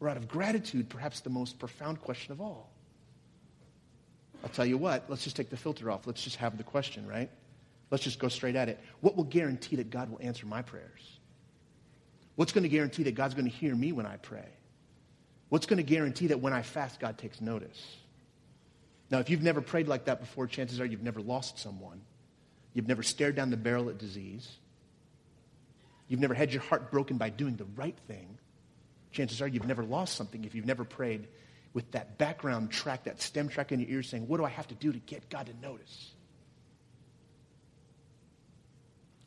or 0.00 0.08
out 0.08 0.16
of 0.16 0.28
gratitude? 0.28 0.88
Perhaps 0.88 1.20
the 1.20 1.30
most 1.30 1.58
profound 1.58 2.00
question 2.00 2.32
of 2.32 2.40
all. 2.40 2.70
I'll 4.42 4.50
tell 4.50 4.66
you 4.66 4.76
what, 4.76 5.04
let's 5.08 5.22
just 5.22 5.36
take 5.36 5.50
the 5.50 5.56
filter 5.56 5.88
off. 5.88 6.06
Let's 6.06 6.24
just 6.24 6.36
have 6.36 6.58
the 6.58 6.64
question, 6.64 7.06
right? 7.06 7.30
Let's 7.92 8.02
just 8.02 8.18
go 8.18 8.26
straight 8.26 8.56
at 8.56 8.68
it. 8.68 8.80
What 9.00 9.16
will 9.16 9.24
guarantee 9.24 9.76
that 9.76 9.90
God 9.90 10.10
will 10.10 10.18
answer 10.20 10.46
my 10.46 10.62
prayers? 10.62 11.20
What's 12.34 12.50
going 12.50 12.64
to 12.64 12.68
guarantee 12.68 13.04
that 13.04 13.14
God's 13.14 13.34
going 13.34 13.48
to 13.48 13.56
hear 13.56 13.72
me 13.72 13.92
when 13.92 14.06
I 14.06 14.16
pray? 14.16 14.48
What's 15.52 15.66
going 15.66 15.76
to 15.76 15.82
guarantee 15.82 16.28
that 16.28 16.40
when 16.40 16.54
I 16.54 16.62
fast, 16.62 16.98
God 16.98 17.18
takes 17.18 17.38
notice? 17.42 17.98
Now, 19.10 19.18
if 19.18 19.28
you've 19.28 19.42
never 19.42 19.60
prayed 19.60 19.86
like 19.86 20.06
that 20.06 20.18
before, 20.18 20.46
chances 20.46 20.80
are 20.80 20.86
you've 20.86 21.02
never 21.02 21.20
lost 21.20 21.58
someone. 21.58 22.00
You've 22.72 22.88
never 22.88 23.02
stared 23.02 23.36
down 23.36 23.50
the 23.50 23.58
barrel 23.58 23.90
at 23.90 23.98
disease. 23.98 24.50
You've 26.08 26.20
never 26.20 26.32
had 26.32 26.54
your 26.54 26.62
heart 26.62 26.90
broken 26.90 27.18
by 27.18 27.28
doing 27.28 27.56
the 27.56 27.66
right 27.76 27.94
thing. 28.08 28.38
Chances 29.10 29.42
are 29.42 29.46
you've 29.46 29.66
never 29.66 29.84
lost 29.84 30.16
something 30.16 30.42
if 30.46 30.54
you've 30.54 30.64
never 30.64 30.84
prayed 30.84 31.28
with 31.74 31.90
that 31.90 32.16
background 32.16 32.70
track, 32.70 33.04
that 33.04 33.20
stem 33.20 33.50
track 33.50 33.72
in 33.72 33.80
your 33.80 33.90
ear 33.90 34.02
saying, 34.02 34.26
What 34.28 34.38
do 34.38 34.46
I 34.46 34.48
have 34.48 34.68
to 34.68 34.74
do 34.74 34.90
to 34.90 34.98
get 35.00 35.28
God 35.28 35.48
to 35.48 35.52
notice? 35.60 36.12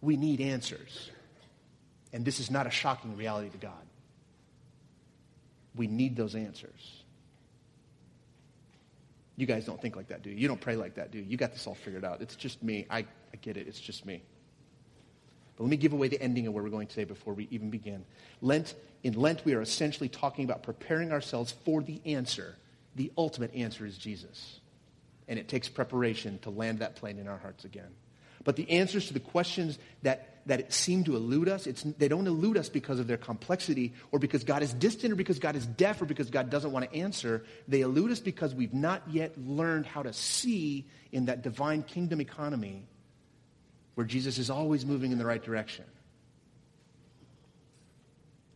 We 0.01 0.17
need 0.17 0.41
answers. 0.41 1.11
And 2.11 2.25
this 2.25 2.39
is 2.39 2.49
not 2.49 2.65
a 2.65 2.71
shocking 2.71 3.15
reality 3.15 3.51
to 3.51 3.57
God. 3.59 3.85
We 5.75 5.87
need 5.87 6.15
those 6.15 6.35
answers. 6.35 7.03
You 9.37 9.45
guys 9.45 9.65
don't 9.65 9.81
think 9.81 9.95
like 9.95 10.07
that, 10.07 10.23
do 10.23 10.29
you? 10.29 10.37
You 10.37 10.47
don't 10.47 10.61
pray 10.61 10.75
like 10.75 10.95
that, 10.95 11.11
do 11.11 11.17
you? 11.17 11.25
You 11.27 11.37
got 11.37 11.51
this 11.51 11.67
all 11.67 11.75
figured 11.75 12.05
out. 12.05 12.21
It's 12.21 12.35
just 12.35 12.63
me. 12.63 12.85
I, 12.89 12.99
I 12.99 13.37
get 13.41 13.57
it. 13.57 13.67
It's 13.67 13.79
just 13.79 14.05
me. 14.05 14.21
But 15.57 15.63
let 15.63 15.69
me 15.69 15.77
give 15.77 15.93
away 15.93 16.07
the 16.07 16.21
ending 16.21 16.47
of 16.47 16.53
where 16.53 16.63
we're 16.63 16.69
going 16.69 16.87
today 16.87 17.03
before 17.03 17.33
we 17.33 17.47
even 17.51 17.69
begin. 17.69 18.05
Lent, 18.41 18.75
in 19.03 19.13
Lent, 19.13 19.43
we 19.45 19.53
are 19.53 19.61
essentially 19.61 20.09
talking 20.09 20.45
about 20.45 20.63
preparing 20.63 21.11
ourselves 21.11 21.53
for 21.63 21.81
the 21.81 22.01
answer. 22.05 22.55
The 22.95 23.11
ultimate 23.17 23.53
answer 23.53 23.85
is 23.85 23.97
Jesus. 23.97 24.59
And 25.27 25.39
it 25.39 25.47
takes 25.47 25.67
preparation 25.67 26.39
to 26.39 26.49
land 26.49 26.79
that 26.79 26.95
plane 26.95 27.19
in 27.19 27.27
our 27.27 27.37
hearts 27.37 27.65
again. 27.65 27.89
But 28.45 28.55
the 28.55 28.69
answers 28.69 29.07
to 29.07 29.13
the 29.13 29.19
questions 29.19 29.77
that, 30.03 30.39
that 30.45 30.71
seem 30.71 31.03
to 31.05 31.15
elude 31.15 31.49
us, 31.49 31.67
they 31.97 32.07
don't 32.07 32.27
elude 32.27 32.57
us 32.57 32.69
because 32.69 32.99
of 32.99 33.07
their 33.07 33.17
complexity 33.17 33.93
or 34.11 34.19
because 34.19 34.45
God 34.45 34.61
is 34.61 34.71
distant 34.71 35.11
or 35.11 35.15
because 35.15 35.39
God 35.39 35.55
is 35.55 35.65
deaf 35.65 36.01
or 36.01 36.05
because 36.05 36.29
God 36.29 36.49
doesn't 36.49 36.71
want 36.71 36.89
to 36.89 36.97
answer. 36.97 37.43
They 37.67 37.81
elude 37.81 38.11
us 38.11 38.19
because 38.19 38.55
we've 38.55 38.73
not 38.73 39.01
yet 39.09 39.37
learned 39.37 39.87
how 39.87 40.03
to 40.03 40.13
see 40.13 40.85
in 41.11 41.25
that 41.25 41.41
divine 41.41 41.81
kingdom 41.83 42.21
economy 42.21 42.87
where 43.95 44.05
Jesus 44.05 44.37
is 44.37 44.49
always 44.49 44.85
moving 44.85 45.11
in 45.11 45.17
the 45.17 45.25
right 45.25 45.43
direction. 45.43 45.85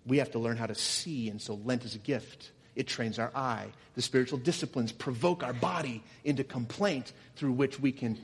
We 0.05 0.19
have 0.19 0.31
to 0.31 0.39
learn 0.39 0.57
how 0.57 0.67
to 0.67 0.75
see, 0.75 1.29
and 1.29 1.41
so 1.41 1.55
Lent 1.55 1.83
is 1.83 1.95
a 1.95 1.99
gift. 1.99 2.51
It 2.75 2.87
trains 2.87 3.19
our 3.19 3.31
eye. 3.35 3.67
The 3.95 4.01
spiritual 4.01 4.37
disciplines 4.37 4.91
provoke 4.91 5.43
our 5.43 5.53
body 5.53 6.03
into 6.23 6.43
complaint 6.43 7.11
through 7.35 7.53
which 7.53 7.79
we 7.79 7.91
can 7.91 8.17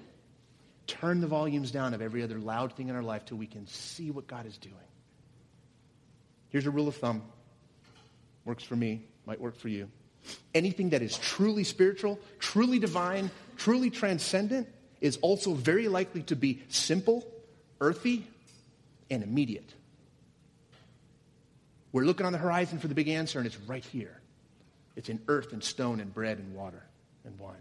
turn 0.87 1.21
the 1.21 1.27
volumes 1.27 1.71
down 1.71 1.93
of 1.93 2.01
every 2.01 2.23
other 2.23 2.39
loud 2.39 2.73
thing 2.73 2.89
in 2.89 2.95
our 2.95 3.03
life 3.03 3.25
till 3.25 3.37
we 3.37 3.47
can 3.47 3.67
see 3.67 4.11
what 4.11 4.27
God 4.27 4.45
is 4.45 4.57
doing. 4.57 4.75
Here's 6.49 6.65
a 6.65 6.71
rule 6.71 6.87
of 6.87 6.95
thumb. 6.95 7.23
Works 8.45 8.63
for 8.63 8.75
me, 8.75 9.05
might 9.25 9.41
work 9.41 9.57
for 9.57 9.67
you. 9.67 9.89
Anything 10.53 10.91
that 10.91 11.01
is 11.01 11.17
truly 11.17 11.63
spiritual, 11.63 12.19
truly 12.39 12.79
divine, 12.79 13.29
truly 13.57 13.89
transcendent 13.89 14.67
is 15.01 15.17
also 15.17 15.53
very 15.53 15.87
likely 15.87 16.23
to 16.23 16.35
be 16.35 16.63
simple, 16.69 17.27
earthy, 17.81 18.25
and 19.09 19.23
immediate. 19.23 19.73
We're 21.91 22.05
looking 22.05 22.25
on 22.25 22.33
the 22.33 22.39
horizon 22.39 22.79
for 22.79 22.87
the 22.87 22.95
big 22.95 23.07
answer, 23.07 23.39
and 23.39 23.45
it's 23.45 23.59
right 23.61 23.83
here. 23.83 24.19
It's 24.95 25.09
in 25.09 25.21
earth 25.27 25.53
and 25.53 25.63
stone 25.63 25.99
and 25.99 26.13
bread 26.13 26.39
and 26.39 26.53
water 26.55 26.83
and 27.23 27.37
wine. 27.37 27.55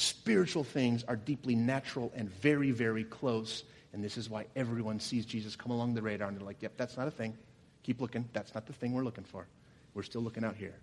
Spiritual 0.00 0.62
things 0.62 1.02
are 1.08 1.16
deeply 1.16 1.56
natural 1.56 2.12
and 2.14 2.30
very, 2.30 2.70
very 2.70 3.02
close. 3.02 3.64
And 3.92 4.04
this 4.04 4.16
is 4.16 4.30
why 4.30 4.46
everyone 4.54 5.00
sees 5.00 5.26
Jesus 5.26 5.56
come 5.56 5.72
along 5.72 5.94
the 5.94 6.02
radar 6.02 6.28
and 6.28 6.38
they're 6.38 6.46
like, 6.46 6.62
yep, 6.62 6.74
that's 6.76 6.96
not 6.96 7.08
a 7.08 7.10
thing. 7.10 7.36
Keep 7.82 8.00
looking. 8.00 8.28
That's 8.32 8.54
not 8.54 8.68
the 8.68 8.72
thing 8.72 8.92
we're 8.92 9.02
looking 9.02 9.24
for. 9.24 9.48
We're 9.94 10.04
still 10.04 10.20
looking 10.20 10.44
out 10.44 10.54
here. 10.54 10.76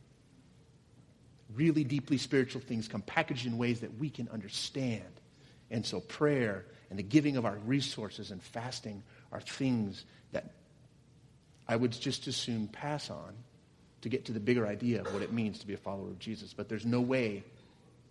Really 1.55 1.85
deeply 1.85 2.17
spiritual 2.17 2.59
things 2.59 2.89
come 2.89 3.01
packaged 3.03 3.45
in 3.45 3.57
ways 3.57 3.79
that 3.79 3.97
we 3.97 4.09
can 4.09 4.27
understand. 4.27 5.21
And 5.71 5.85
so 5.85 6.01
prayer 6.01 6.65
and 6.89 6.99
the 6.99 7.03
giving 7.03 7.37
of 7.37 7.45
our 7.45 7.55
resources 7.65 8.31
and 8.31 8.43
fasting 8.43 9.01
are 9.31 9.39
things 9.39 10.03
that 10.33 10.51
I 11.69 11.77
would 11.77 11.93
just 11.93 12.27
as 12.27 12.35
soon 12.35 12.67
pass 12.67 13.09
on 13.09 13.33
to 14.01 14.09
get 14.09 14.25
to 14.25 14.33
the 14.33 14.41
bigger 14.41 14.67
idea 14.67 14.99
of 14.99 15.13
what 15.13 15.21
it 15.21 15.31
means 15.31 15.59
to 15.59 15.67
be 15.67 15.73
a 15.73 15.77
follower 15.77 16.09
of 16.09 16.19
Jesus. 16.19 16.53
But 16.53 16.67
there's 16.67 16.85
no 16.85 16.99
way 16.99 17.45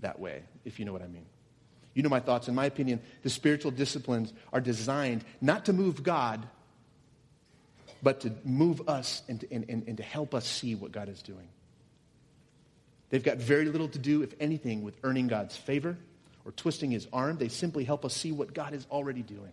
that 0.04 0.20
way, 0.20 0.42
if 0.64 0.78
you 0.78 0.84
know 0.84 0.92
what 0.92 1.02
I 1.02 1.08
mean. 1.08 1.26
You 1.94 2.02
know 2.02 2.08
my 2.08 2.20
thoughts. 2.20 2.48
In 2.48 2.54
my 2.54 2.66
opinion, 2.66 3.00
the 3.22 3.30
spiritual 3.30 3.70
disciplines 3.70 4.32
are 4.52 4.60
designed 4.60 5.24
not 5.40 5.66
to 5.66 5.72
move 5.72 6.02
God, 6.02 6.46
but 8.02 8.20
to 8.20 8.32
move 8.44 8.88
us 8.88 9.22
and 9.28 9.40
to, 9.40 9.52
and, 9.52 9.64
and, 9.68 9.88
and 9.88 9.96
to 9.96 10.02
help 10.02 10.34
us 10.34 10.46
see 10.46 10.74
what 10.74 10.92
God 10.92 11.08
is 11.08 11.22
doing. 11.22 11.48
They've 13.10 13.22
got 13.22 13.38
very 13.38 13.66
little 13.66 13.88
to 13.88 13.98
do, 13.98 14.22
if 14.22 14.34
anything, 14.40 14.82
with 14.82 14.96
earning 15.04 15.28
God's 15.28 15.56
favor 15.56 15.96
or 16.44 16.52
twisting 16.52 16.90
his 16.90 17.06
arm. 17.12 17.38
They 17.38 17.48
simply 17.48 17.84
help 17.84 18.04
us 18.04 18.14
see 18.14 18.32
what 18.32 18.52
God 18.52 18.74
is 18.74 18.86
already 18.90 19.22
doing. 19.22 19.52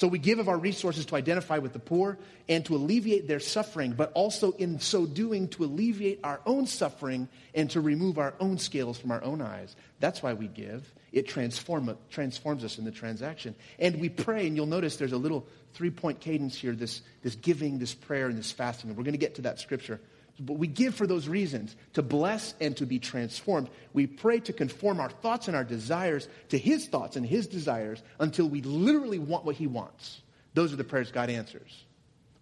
So 0.00 0.08
we 0.08 0.18
give 0.18 0.38
of 0.38 0.48
our 0.48 0.56
resources 0.56 1.04
to 1.06 1.16
identify 1.16 1.58
with 1.58 1.74
the 1.74 1.78
poor 1.78 2.16
and 2.48 2.64
to 2.64 2.74
alleviate 2.74 3.28
their 3.28 3.38
suffering, 3.38 3.92
but 3.92 4.10
also 4.14 4.52
in 4.52 4.80
so 4.80 5.04
doing 5.04 5.48
to 5.48 5.64
alleviate 5.64 6.20
our 6.24 6.40
own 6.46 6.66
suffering 6.66 7.28
and 7.54 7.68
to 7.72 7.82
remove 7.82 8.16
our 8.16 8.32
own 8.40 8.56
scales 8.56 8.98
from 8.98 9.10
our 9.10 9.22
own 9.22 9.42
eyes. 9.42 9.76
That's 9.98 10.22
why 10.22 10.32
we 10.32 10.46
give. 10.46 10.90
It 11.12 11.28
transform, 11.28 11.98
transforms 12.08 12.64
us 12.64 12.78
in 12.78 12.86
the 12.86 12.90
transaction. 12.90 13.54
And 13.78 14.00
we 14.00 14.08
pray, 14.08 14.46
and 14.46 14.56
you'll 14.56 14.64
notice 14.64 14.96
there's 14.96 15.12
a 15.12 15.18
little 15.18 15.46
three 15.74 15.90
point 15.90 16.20
cadence 16.20 16.56
here 16.56 16.72
this, 16.72 17.02
this 17.22 17.34
giving, 17.34 17.78
this 17.78 17.92
prayer, 17.92 18.28
and 18.28 18.38
this 18.38 18.52
fasting. 18.52 18.88
And 18.88 18.96
we're 18.96 19.04
going 19.04 19.12
to 19.12 19.18
get 19.18 19.34
to 19.34 19.42
that 19.42 19.60
scripture. 19.60 20.00
But 20.42 20.54
we 20.54 20.66
give 20.66 20.94
for 20.94 21.06
those 21.06 21.28
reasons 21.28 21.76
to 21.92 22.02
bless 22.02 22.54
and 22.60 22.74
to 22.78 22.86
be 22.86 22.98
transformed. 22.98 23.68
We 23.92 24.06
pray 24.06 24.40
to 24.40 24.54
conform 24.54 24.98
our 24.98 25.10
thoughts 25.10 25.48
and 25.48 25.56
our 25.56 25.64
desires 25.64 26.28
to 26.48 26.56
His 26.56 26.86
thoughts 26.86 27.16
and 27.16 27.26
His 27.26 27.46
desires 27.46 28.02
until 28.18 28.48
we 28.48 28.62
literally 28.62 29.18
want 29.18 29.44
what 29.44 29.56
He 29.56 29.66
wants. 29.66 30.22
Those 30.54 30.72
are 30.72 30.76
the 30.76 30.84
prayers 30.84 31.12
God 31.12 31.28
answers 31.28 31.84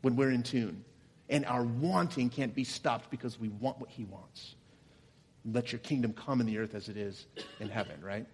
when 0.02 0.14
we're 0.14 0.30
in 0.30 0.44
tune. 0.44 0.84
And 1.28 1.44
our 1.44 1.64
wanting 1.64 2.30
can't 2.30 2.54
be 2.54 2.64
stopped 2.64 3.10
because 3.10 3.38
we 3.38 3.48
want 3.48 3.80
what 3.80 3.90
He 3.90 4.04
wants. 4.04 4.54
Let 5.44 5.72
your 5.72 5.80
kingdom 5.80 6.12
come 6.12 6.40
in 6.40 6.46
the 6.46 6.58
earth 6.58 6.76
as 6.76 6.88
it 6.88 6.96
is 6.96 7.26
in 7.58 7.68
heaven, 7.68 8.00
right? 8.00 8.26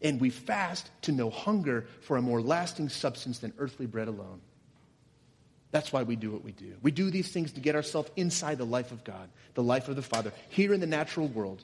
And 0.00 0.20
we 0.20 0.30
fast 0.30 0.90
to 1.02 1.12
know 1.12 1.28
hunger 1.28 1.86
for 2.00 2.16
a 2.16 2.22
more 2.22 2.40
lasting 2.40 2.88
substance 2.88 3.40
than 3.40 3.52
earthly 3.58 3.86
bread 3.86 4.08
alone. 4.08 4.40
That's 5.76 5.92
why 5.92 6.04
we 6.04 6.16
do 6.16 6.30
what 6.30 6.42
we 6.42 6.52
do. 6.52 6.72
We 6.80 6.90
do 6.90 7.10
these 7.10 7.30
things 7.30 7.52
to 7.52 7.60
get 7.60 7.74
ourselves 7.74 8.10
inside 8.16 8.56
the 8.56 8.64
life 8.64 8.92
of 8.92 9.04
God, 9.04 9.28
the 9.52 9.62
life 9.62 9.88
of 9.88 9.96
the 9.96 10.00
Father, 10.00 10.32
here 10.48 10.72
in 10.72 10.80
the 10.80 10.86
natural 10.86 11.28
world, 11.28 11.62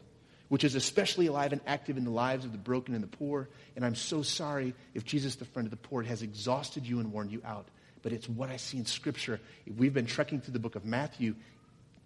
which 0.50 0.64
is 0.64 0.74
especially 0.74 1.28
alive 1.28 1.52
and 1.52 1.62
active 1.66 1.96
in 1.96 2.04
the 2.04 2.10
lives 2.10 2.44
of 2.44 2.52
the 2.52 2.58
broken 2.58 2.94
and 2.94 3.02
the 3.02 3.08
poor. 3.08 3.48
And 3.74 3.86
I'm 3.86 3.94
so 3.94 4.20
sorry 4.20 4.74
if 4.92 5.06
Jesus, 5.06 5.36
the 5.36 5.46
friend 5.46 5.66
of 5.66 5.70
the 5.70 5.78
poor, 5.78 6.02
has 6.02 6.20
exhausted 6.20 6.86
you 6.86 7.00
and 7.00 7.10
worn 7.10 7.30
you 7.30 7.40
out. 7.42 7.64
But 8.02 8.12
it's 8.12 8.28
what 8.28 8.50
I 8.50 8.58
see 8.58 8.76
in 8.76 8.84
Scripture. 8.84 9.40
If 9.64 9.76
We've 9.76 9.94
been 9.94 10.04
trekking 10.04 10.42
through 10.42 10.52
the 10.52 10.58
book 10.58 10.76
of 10.76 10.84
Matthew, 10.84 11.34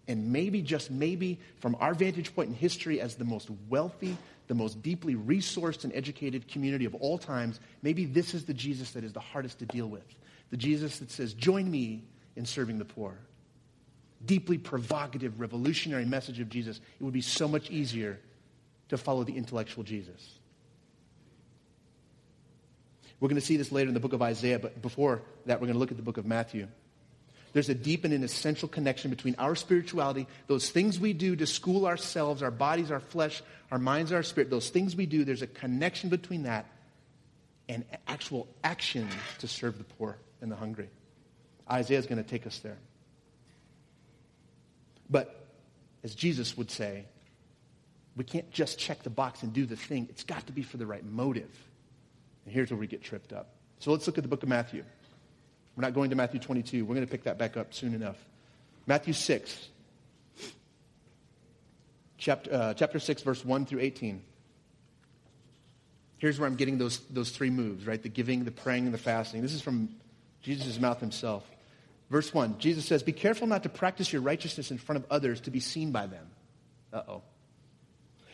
and 0.06 0.30
maybe, 0.30 0.62
just 0.62 0.92
maybe, 0.92 1.40
from 1.58 1.76
our 1.80 1.92
vantage 1.92 2.32
point 2.36 2.50
in 2.50 2.54
history 2.54 3.00
as 3.00 3.16
the 3.16 3.24
most 3.24 3.50
wealthy, 3.68 4.16
the 4.46 4.54
most 4.54 4.80
deeply 4.80 5.16
resourced 5.16 5.82
and 5.82 5.92
educated 5.92 6.46
community 6.46 6.84
of 6.84 6.94
all 6.94 7.18
times, 7.18 7.58
maybe 7.82 8.04
this 8.04 8.32
is 8.32 8.44
the 8.44 8.54
Jesus 8.54 8.92
that 8.92 9.02
is 9.02 9.12
the 9.12 9.18
hardest 9.18 9.58
to 9.58 9.66
deal 9.66 9.88
with 9.88 10.04
the 10.50 10.56
Jesus 10.56 10.98
that 10.98 11.10
says, 11.10 11.32
Join 11.34 11.70
me 11.70 12.04
in 12.36 12.46
serving 12.46 12.78
the 12.78 12.84
poor. 12.84 13.16
Deeply 14.24 14.58
provocative, 14.58 15.40
revolutionary 15.40 16.04
message 16.04 16.40
of 16.40 16.48
Jesus. 16.48 16.80
It 17.00 17.04
would 17.04 17.12
be 17.12 17.20
so 17.20 17.48
much 17.48 17.70
easier 17.70 18.18
to 18.88 18.96
follow 18.96 19.24
the 19.24 19.36
intellectual 19.36 19.84
Jesus. 19.84 20.38
We're 23.18 23.28
going 23.28 23.40
to 23.40 23.46
see 23.46 23.56
this 23.56 23.72
later 23.72 23.88
in 23.88 23.94
the 23.94 24.00
book 24.00 24.12
of 24.12 24.22
Isaiah, 24.22 24.58
but 24.58 24.80
before 24.82 25.22
that, 25.46 25.60
we're 25.60 25.66
going 25.66 25.74
to 25.74 25.80
look 25.80 25.90
at 25.90 25.96
the 25.96 26.02
book 26.02 26.18
of 26.18 26.26
Matthew. 26.26 26.68
There's 27.52 27.70
a 27.70 27.74
deep 27.74 28.04
and 28.04 28.12
an 28.12 28.22
essential 28.22 28.68
connection 28.68 29.10
between 29.10 29.34
our 29.38 29.54
spirituality, 29.54 30.26
those 30.46 30.68
things 30.68 31.00
we 31.00 31.14
do 31.14 31.34
to 31.36 31.46
school 31.46 31.86
ourselves, 31.86 32.42
our 32.42 32.50
bodies, 32.50 32.90
our 32.90 33.00
flesh, 33.00 33.42
our 33.70 33.78
minds, 33.78 34.12
our 34.12 34.22
spirit, 34.22 34.50
those 34.50 34.68
things 34.68 34.94
we 34.94 35.06
do, 35.06 35.24
there's 35.24 35.42
a 35.42 35.46
connection 35.46 36.10
between 36.10 36.42
that 36.42 36.66
and 37.68 37.84
actual 38.06 38.46
action 38.62 39.08
to 39.38 39.48
serve 39.48 39.78
the 39.78 39.84
poor 39.84 40.18
and 40.40 40.50
the 40.50 40.56
hungry. 40.56 40.88
Isaiah 41.70 41.98
is 41.98 42.06
going 42.06 42.22
to 42.22 42.28
take 42.28 42.46
us 42.46 42.58
there. 42.60 42.78
But 45.08 45.46
as 46.04 46.14
Jesus 46.14 46.56
would 46.56 46.70
say, 46.70 47.04
We 48.16 48.24
can't 48.24 48.50
just 48.50 48.78
check 48.78 49.02
the 49.02 49.10
box 49.10 49.42
and 49.42 49.52
do 49.52 49.66
the 49.66 49.76
thing. 49.76 50.06
It's 50.08 50.24
got 50.24 50.46
to 50.46 50.52
be 50.52 50.62
for 50.62 50.78
the 50.78 50.86
right 50.86 51.04
motive. 51.04 51.50
And 52.44 52.54
here's 52.54 52.70
where 52.70 52.80
we 52.80 52.86
get 52.86 53.02
tripped 53.02 53.32
up. 53.32 53.50
So 53.78 53.92
let's 53.92 54.06
look 54.06 54.16
at 54.16 54.24
the 54.24 54.28
book 54.28 54.42
of 54.42 54.48
Matthew. 54.48 54.84
We're 55.76 55.82
not 55.82 55.92
going 55.92 56.10
to 56.10 56.16
Matthew 56.16 56.40
22. 56.40 56.84
We're 56.84 56.94
going 56.94 57.06
to 57.06 57.10
pick 57.10 57.24
that 57.24 57.36
back 57.36 57.58
up 57.58 57.74
soon 57.74 57.94
enough. 57.94 58.16
Matthew 58.86 59.12
6, 59.12 59.68
chapter, 62.16 62.54
uh, 62.54 62.74
chapter 62.74 62.98
6, 62.98 63.22
verse 63.22 63.44
1 63.44 63.66
through 63.66 63.80
18. 63.80 64.22
Here's 66.18 66.40
where 66.40 66.48
I'm 66.48 66.56
getting 66.56 66.78
those, 66.78 67.00
those 67.10 67.30
three 67.30 67.50
moves, 67.50 67.86
right? 67.86 68.02
The 68.02 68.08
giving, 68.08 68.44
the 68.44 68.50
praying, 68.50 68.86
and 68.86 68.94
the 68.94 68.98
fasting. 68.98 69.42
This 69.42 69.52
is 69.52 69.60
from 69.60 69.90
Jesus' 70.46 70.78
mouth 70.78 71.00
himself. 71.00 71.44
Verse 72.08 72.32
1 72.32 72.58
Jesus 72.60 72.86
says, 72.86 73.02
Be 73.02 73.12
careful 73.12 73.48
not 73.48 73.64
to 73.64 73.68
practice 73.68 74.12
your 74.12 74.22
righteousness 74.22 74.70
in 74.70 74.78
front 74.78 75.02
of 75.02 75.10
others 75.10 75.40
to 75.40 75.50
be 75.50 75.58
seen 75.58 75.90
by 75.90 76.06
them. 76.06 76.26
Uh 76.92 77.02
oh. 77.08 77.22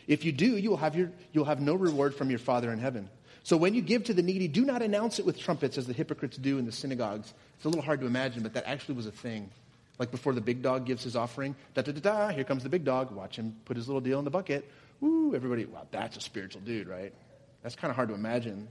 If 0.07 0.27
you 0.27 0.33
do, 0.33 0.59
you 0.59 0.69
will 0.69 0.77
have, 0.77 0.95
your, 0.95 1.11
you'll 1.33 1.47
have 1.47 1.61
no 1.61 1.75
reward 1.75 2.15
from 2.15 2.29
your 2.29 2.39
Father 2.39 2.71
in 2.71 2.79
heaven. 2.79 3.09
So 3.45 3.57
when 3.57 3.73
you 3.73 3.81
give 3.81 4.05
to 4.05 4.15
the 4.15 4.23
needy, 4.23 4.47
do 4.47 4.65
not 4.65 4.83
announce 4.83 5.21
it 5.21 5.25
with 5.25 5.39
trumpets 5.39 5.79
as 5.79 5.87
the 5.87 5.95
hypocrites 5.95 6.37
do 6.37 6.59
in 6.59 6.67
the 6.67 6.73
synagogues. 6.73 7.33
It's 7.57 7.65
a 7.65 7.69
little 7.69 7.83
hard 7.83 8.01
to 8.01 8.07
imagine, 8.07 8.43
but 8.43 8.53
that 8.55 8.65
actually 8.67 8.97
was 8.97 9.07
a 9.07 9.13
thing. 9.13 9.49
Like 9.99 10.11
before 10.11 10.35
the 10.35 10.41
big 10.41 10.61
dog 10.61 10.85
gives 10.85 11.03
his 11.03 11.17
offering, 11.17 11.57
da 11.75 11.81
da 11.81 11.93
da 11.93 12.01
da, 12.01 12.29
here 12.29 12.45
comes 12.45 12.63
the 12.63 12.69
big 12.69 12.85
dog. 12.85 13.11
Watch 13.13 13.37
him 13.37 13.57
put 13.65 13.77
his 13.77 13.89
little 13.89 14.03
deal 14.03 14.19
in 14.19 14.25
the 14.27 14.31
bucket. 14.31 14.71
Woo, 15.01 15.35
everybody, 15.35 15.65
wow, 15.65 15.87
that's 15.91 16.17
a 16.17 16.21
spiritual 16.21 16.61
dude, 16.61 16.89
right? 16.89 17.15
That's 17.63 17.75
kind 17.75 17.91
of 17.91 17.97
hard 17.97 18.11
to 18.11 18.15
imagine. 18.15 18.69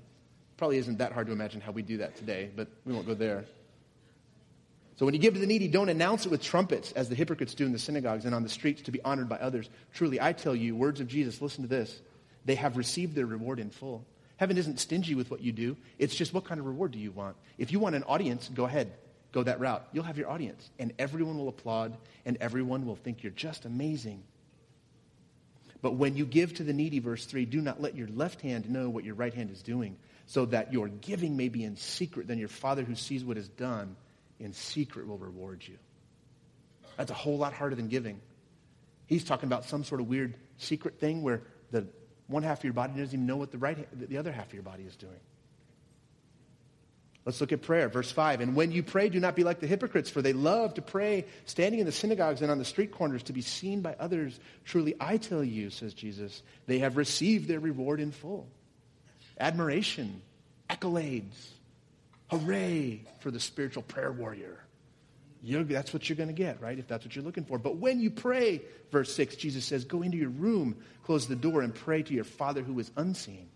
Probably 0.62 0.78
isn't 0.78 1.00
that 1.00 1.12
hard 1.12 1.26
to 1.26 1.34
imagine 1.34 1.60
how 1.60 1.72
we 1.72 1.82
do 1.82 1.98
that 1.98 2.16
today, 2.16 2.52
but 2.56 2.68
we 2.86 2.94
won't 2.94 3.08
go 3.08 3.16
there. 3.16 3.46
So 4.96 5.08
when 5.08 5.16
you 5.16 5.20
give 5.20 5.34
to 5.34 5.40
the 5.40 5.48
needy, 5.48 5.68
don't 5.68 5.90
announce 5.90 6.28
it 6.28 6.30
with 6.30 6.44
trumpets 6.44 6.92
as 6.92 7.10
the 7.10 7.16
hypocrites 7.16 7.56
do 7.56 7.66
in 7.66 7.72
the 7.72 7.80
synagogues 7.80 8.26
and 8.26 8.36
on 8.36 8.44
the 8.44 8.50
streets 8.50 8.84
to 8.84 8.92
be 8.92 9.02
honored 9.02 9.28
by 9.28 9.38
others. 9.38 9.72
Truly, 9.96 10.22
I 10.22 10.34
tell 10.34 10.56
you, 10.56 10.76
words 10.76 11.00
of 11.00 11.08
Jesus, 11.08 11.42
listen 11.42 11.64
to 11.64 11.68
this. 11.68 12.00
They 12.46 12.54
have 12.54 12.78
received 12.78 13.16
their 13.16 13.26
reward 13.26 13.58
in 13.58 13.72
full. 13.72 14.06
Heaven 14.38 14.56
isn't 14.56 14.80
stingy 14.80 15.16
with 15.16 15.32
what 15.32 15.42
you 15.42 15.52
do. 15.52 15.78
It's 15.98 16.14
just 16.14 16.32
what 16.32 16.46
kind 16.46 16.60
of 16.60 16.68
reward 16.68 16.92
do 16.92 17.00
you 17.00 17.10
want? 17.10 17.38
If 17.58 17.72
you 17.72 17.80
want 17.80 17.96
an 17.96 18.04
audience, 18.04 18.48
go 18.54 18.66
ahead. 18.66 18.94
Go 19.32 19.42
that 19.42 19.60
route. 19.60 19.84
You'll 19.94 20.04
have 20.04 20.20
your 20.20 20.30
audience, 20.30 20.70
and 20.78 20.94
everyone 21.00 21.40
will 21.40 21.50
applaud, 21.50 21.98
and 22.24 22.38
everyone 22.40 22.86
will 22.86 22.98
think 22.98 23.24
you're 23.24 23.32
just 23.32 23.66
amazing. 23.66 24.22
But 25.82 25.96
when 25.96 26.16
you 26.16 26.28
give 26.28 26.54
to 26.54 26.64
the 26.64 26.74
needy, 26.74 27.00
verse 27.00 27.26
3, 27.26 27.46
do 27.46 27.62
not 27.62 27.82
let 27.82 27.96
your 27.96 28.10
left 28.10 28.42
hand 28.42 28.70
know 28.70 28.92
what 28.92 29.04
your 29.04 29.16
right 29.16 29.34
hand 29.34 29.50
is 29.50 29.64
doing, 29.64 29.98
so 30.32 30.46
that 30.46 30.72
your 30.72 30.88
giving 30.88 31.36
may 31.36 31.50
be 31.50 31.66
in 31.66 31.76
secret. 31.76 32.26
Then 32.26 32.38
your 32.38 32.48
Father 32.48 32.84
who 32.84 32.96
sees 32.96 33.22
what 33.22 33.36
is 33.36 33.50
done 33.50 33.98
in 34.40 34.54
secret 34.54 35.06
will 35.06 35.18
reward 35.18 35.62
you. 35.68 35.78
That's 36.96 37.12
a 37.12 37.14
whole 37.14 37.38
lot 37.38 37.52
harder 37.52 37.76
than 37.76 37.90
giving. 37.90 38.22
He's 39.08 39.26
talking 39.26 39.48
about 39.48 39.66
some 39.66 39.84
sort 39.84 40.00
of 40.00 40.08
weird 40.08 40.36
secret 40.58 41.02
thing 41.02 41.22
where 41.22 41.42
the 41.72 41.86
one 42.28 42.44
half 42.44 42.60
of 42.60 42.64
your 42.64 42.72
body 42.72 42.94
doesn't 42.94 43.14
even 43.14 43.26
know 43.26 43.36
what 43.36 43.52
the, 43.52 43.58
right, 43.58 43.86
the 44.10 44.18
other 44.20 44.32
half 44.32 44.48
of 44.48 44.54
your 44.54 44.64
body 44.64 44.84
is 44.84 44.96
doing. 44.96 45.20
Let's 47.26 47.42
look 47.42 47.52
at 47.52 47.62
prayer. 47.62 47.90
Verse 47.90 48.10
5. 48.10 48.40
And 48.40 48.56
when 48.56 48.72
you 48.72 48.84
pray, 48.84 49.10
do 49.10 49.20
not 49.20 49.36
be 49.36 49.44
like 49.44 49.60
the 49.60 49.68
hypocrites, 49.68 50.10
for 50.10 50.22
they 50.22 50.32
love 50.32 50.76
to 50.76 50.82
pray 50.82 51.26
standing 51.44 51.82
in 51.82 51.86
the 51.86 51.92
synagogues 51.92 52.42
and 52.42 52.50
on 52.50 52.58
the 52.58 52.64
street 52.64 52.94
corners 52.94 53.24
to 53.24 53.34
be 53.34 53.42
seen 53.42 53.82
by 53.82 53.98
others. 54.00 54.40
Truly, 54.64 54.96
I 54.98 55.18
tell 55.18 55.44
you, 55.44 55.72
says 55.72 55.94
Jesus, 55.94 56.42
they 56.68 56.80
have 56.80 56.96
received 56.96 57.50
their 57.50 57.60
reward 57.60 58.00
in 58.00 58.14
full. 58.14 58.48
Admiration, 59.42 60.22
accolades, 60.70 61.36
hooray 62.30 63.02
for 63.20 63.32
the 63.32 63.40
spiritual 63.40 63.82
prayer 63.82 64.12
warrior. 64.12 64.60
You're, 65.44 65.64
that's 65.64 65.92
what 65.92 66.08
you're 66.08 66.16
going 66.16 66.30
to 66.30 66.34
get, 66.34 66.62
right? 66.62 66.78
If 66.78 66.88
that's 66.88 67.04
what 67.04 67.16
you're 67.16 67.26
looking 67.26 67.46
for. 67.46 67.58
But 67.58 67.78
when 67.78 68.00
you 68.00 68.12
pray, 68.12 68.62
verse 68.92 69.14
6, 69.16 69.36
Jesus 69.38 69.66
says, 69.66 69.84
go 69.84 70.04
into 70.04 70.18
your 70.18 70.30
room, 70.30 70.78
close 71.04 71.28
the 71.28 71.36
door, 71.36 71.64
and 71.64 71.74
pray 71.74 72.04
to 72.04 72.14
your 72.14 72.24
Father 72.24 72.62
who 72.62 72.80
is 72.80 72.92
unseen. 72.96 73.50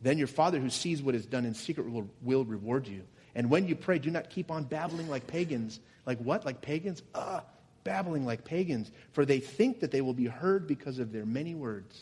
Then 0.00 0.18
your 0.18 0.28
Father 0.28 0.60
who 0.60 0.70
sees 0.70 1.02
what 1.02 1.16
is 1.16 1.26
done 1.26 1.44
in 1.44 1.54
secret 1.54 1.90
will, 1.90 2.08
will 2.22 2.44
reward 2.44 2.86
you. 2.86 3.02
And 3.34 3.50
when 3.50 3.66
you 3.66 3.74
pray, 3.74 3.98
do 3.98 4.10
not 4.10 4.30
keep 4.30 4.52
on 4.52 4.64
babbling 4.64 5.08
like 5.08 5.26
pagans. 5.26 5.80
Like 6.06 6.18
what? 6.18 6.44
Like 6.44 6.60
pagans? 6.60 7.02
Ah, 7.12 7.42
babbling 7.82 8.24
like 8.24 8.44
pagans. 8.44 8.92
For 9.12 9.24
they 9.24 9.40
think 9.40 9.80
that 9.80 9.90
they 9.90 10.00
will 10.00 10.14
be 10.14 10.26
heard 10.26 10.68
because 10.68 11.00
of 11.00 11.12
their 11.12 11.26
many 11.26 11.56
words. 11.56 12.00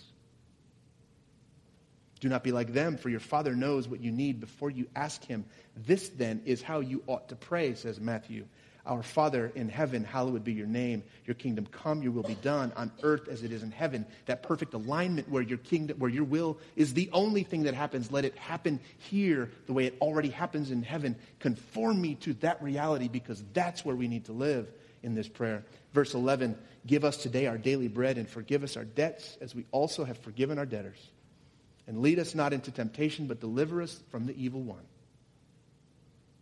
Do 2.20 2.28
not 2.28 2.44
be 2.44 2.52
like 2.52 2.72
them, 2.72 2.96
for 2.96 3.09
your 3.09 3.20
Father 3.20 3.54
knows 3.54 3.88
what 3.88 4.00
you 4.00 4.12
need 4.12 4.40
before 4.40 4.70
you 4.70 4.87
ask 4.94 5.24
Him. 5.24 5.44
This 5.74 6.11
then 6.11 6.42
is 6.44 6.62
how 6.62 6.80
you 6.80 7.02
ought 7.06 7.28
to 7.30 7.37
pray, 7.37 7.74
says 7.74 7.98
Matthew. 7.98 8.44
Our 8.87 9.02
Father 9.02 9.52
in 9.54 9.68
heaven, 9.68 10.04
hallowed 10.04 10.42
be 10.42 10.52
your 10.52 10.66
name. 10.66 11.02
Your 11.26 11.35
kingdom 11.35 11.66
come, 11.66 12.02
your 12.02 12.12
will 12.12 12.22
be 12.22 12.35
done 12.37 12.72
on 12.76 12.90
earth 13.02 13.28
as 13.28 13.42
it 13.42 13.52
is 13.52 13.62
in 13.62 13.70
heaven. 13.70 14.06
That 14.26 14.42
perfect 14.42 14.74
alignment 14.74 15.28
where 15.28 15.42
your 15.42 15.59
kingdom, 15.59 15.98
where 15.98 16.11
your 16.11 16.24
will 16.24 16.59
is 16.76 16.94
the 16.94 17.11
only 17.12 17.42
thing 17.42 17.64
that 17.64 17.74
happens. 17.74 18.11
Let 18.11 18.24
it 18.24 18.37
happen 18.37 18.80
here 18.98 19.50
the 19.66 19.74
way 19.74 19.85
it 19.85 19.96
already 20.00 20.30
happens 20.30 20.70
in 20.70 20.83
heaven. 20.83 21.16
Conform 21.40 22.00
me 22.00 22.14
to 22.16 22.35
that 22.35 22.62
reality 22.62 23.09
because 23.09 23.44
that's 23.52 23.85
where 23.85 23.96
we 23.96 24.09
need 24.09 24.24
to 24.26 24.33
live 24.33 24.70
in 25.02 25.14
this 25.14 25.28
prayer. 25.28 25.64
Verse 25.92 26.14
11, 26.14 26.56
give 26.87 27.04
us 27.04 27.18
today 27.18 27.46
our 27.46 27.59
daily 27.59 27.88
bread 27.88 28.18
and 28.18 28.28
forgive 28.28 28.64
us 28.64 28.76
our 28.76 28.85
debts 28.85 29.37
as 29.40 29.54
we 29.54 29.66
also 29.72 30.04
have 30.04 30.18
forgiven 30.18 30.59
our 30.59 30.66
debtors. 30.66 30.98
And 31.90 32.03
lead 32.03 32.20
us 32.20 32.37
not 32.37 32.53
into 32.53 32.70
temptation, 32.70 33.26
but 33.26 33.40
deliver 33.40 33.83
us 33.83 34.00
from 34.12 34.24
the 34.24 34.40
evil 34.40 34.62
one. 34.62 34.85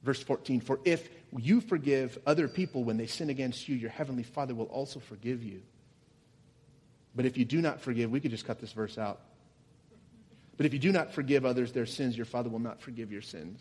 Verse 0.03 0.23
14, 0.23 0.61
for 0.61 0.79
if 0.85 1.09
you 1.39 1.63
forgive 1.63 2.19
other 2.27 2.49
people 2.49 2.85
when 2.85 2.99
they 2.99 3.07
sin 3.07 3.31
against 3.31 3.67
you, 3.67 3.75
your 3.75 3.89
heavenly 3.89 4.25
Father 4.25 4.55
will 4.55 4.67
also 4.67 5.01
forgive 5.01 5.43
you. 5.43 5.63
But 7.17 7.25
if 7.25 7.39
you 7.39 7.47
do 7.47 7.63
not 7.63 7.81
forgive, 7.81 8.11
we 8.11 8.21
could 8.21 8.31
just 8.31 8.45
cut 8.45 8.61
this 8.61 8.73
verse 8.73 8.99
out. 8.99 9.21
But 10.59 10.67
if 10.67 10.75
you 10.75 10.79
do 10.79 10.93
not 10.93 11.15
forgive 11.15 11.47
others 11.47 11.73
their 11.73 11.87
sins, 11.87 12.15
your 12.15 12.27
Father 12.27 12.51
will 12.51 12.59
not 12.59 12.83
forgive 12.83 13.11
your 13.11 13.23
sins. 13.23 13.59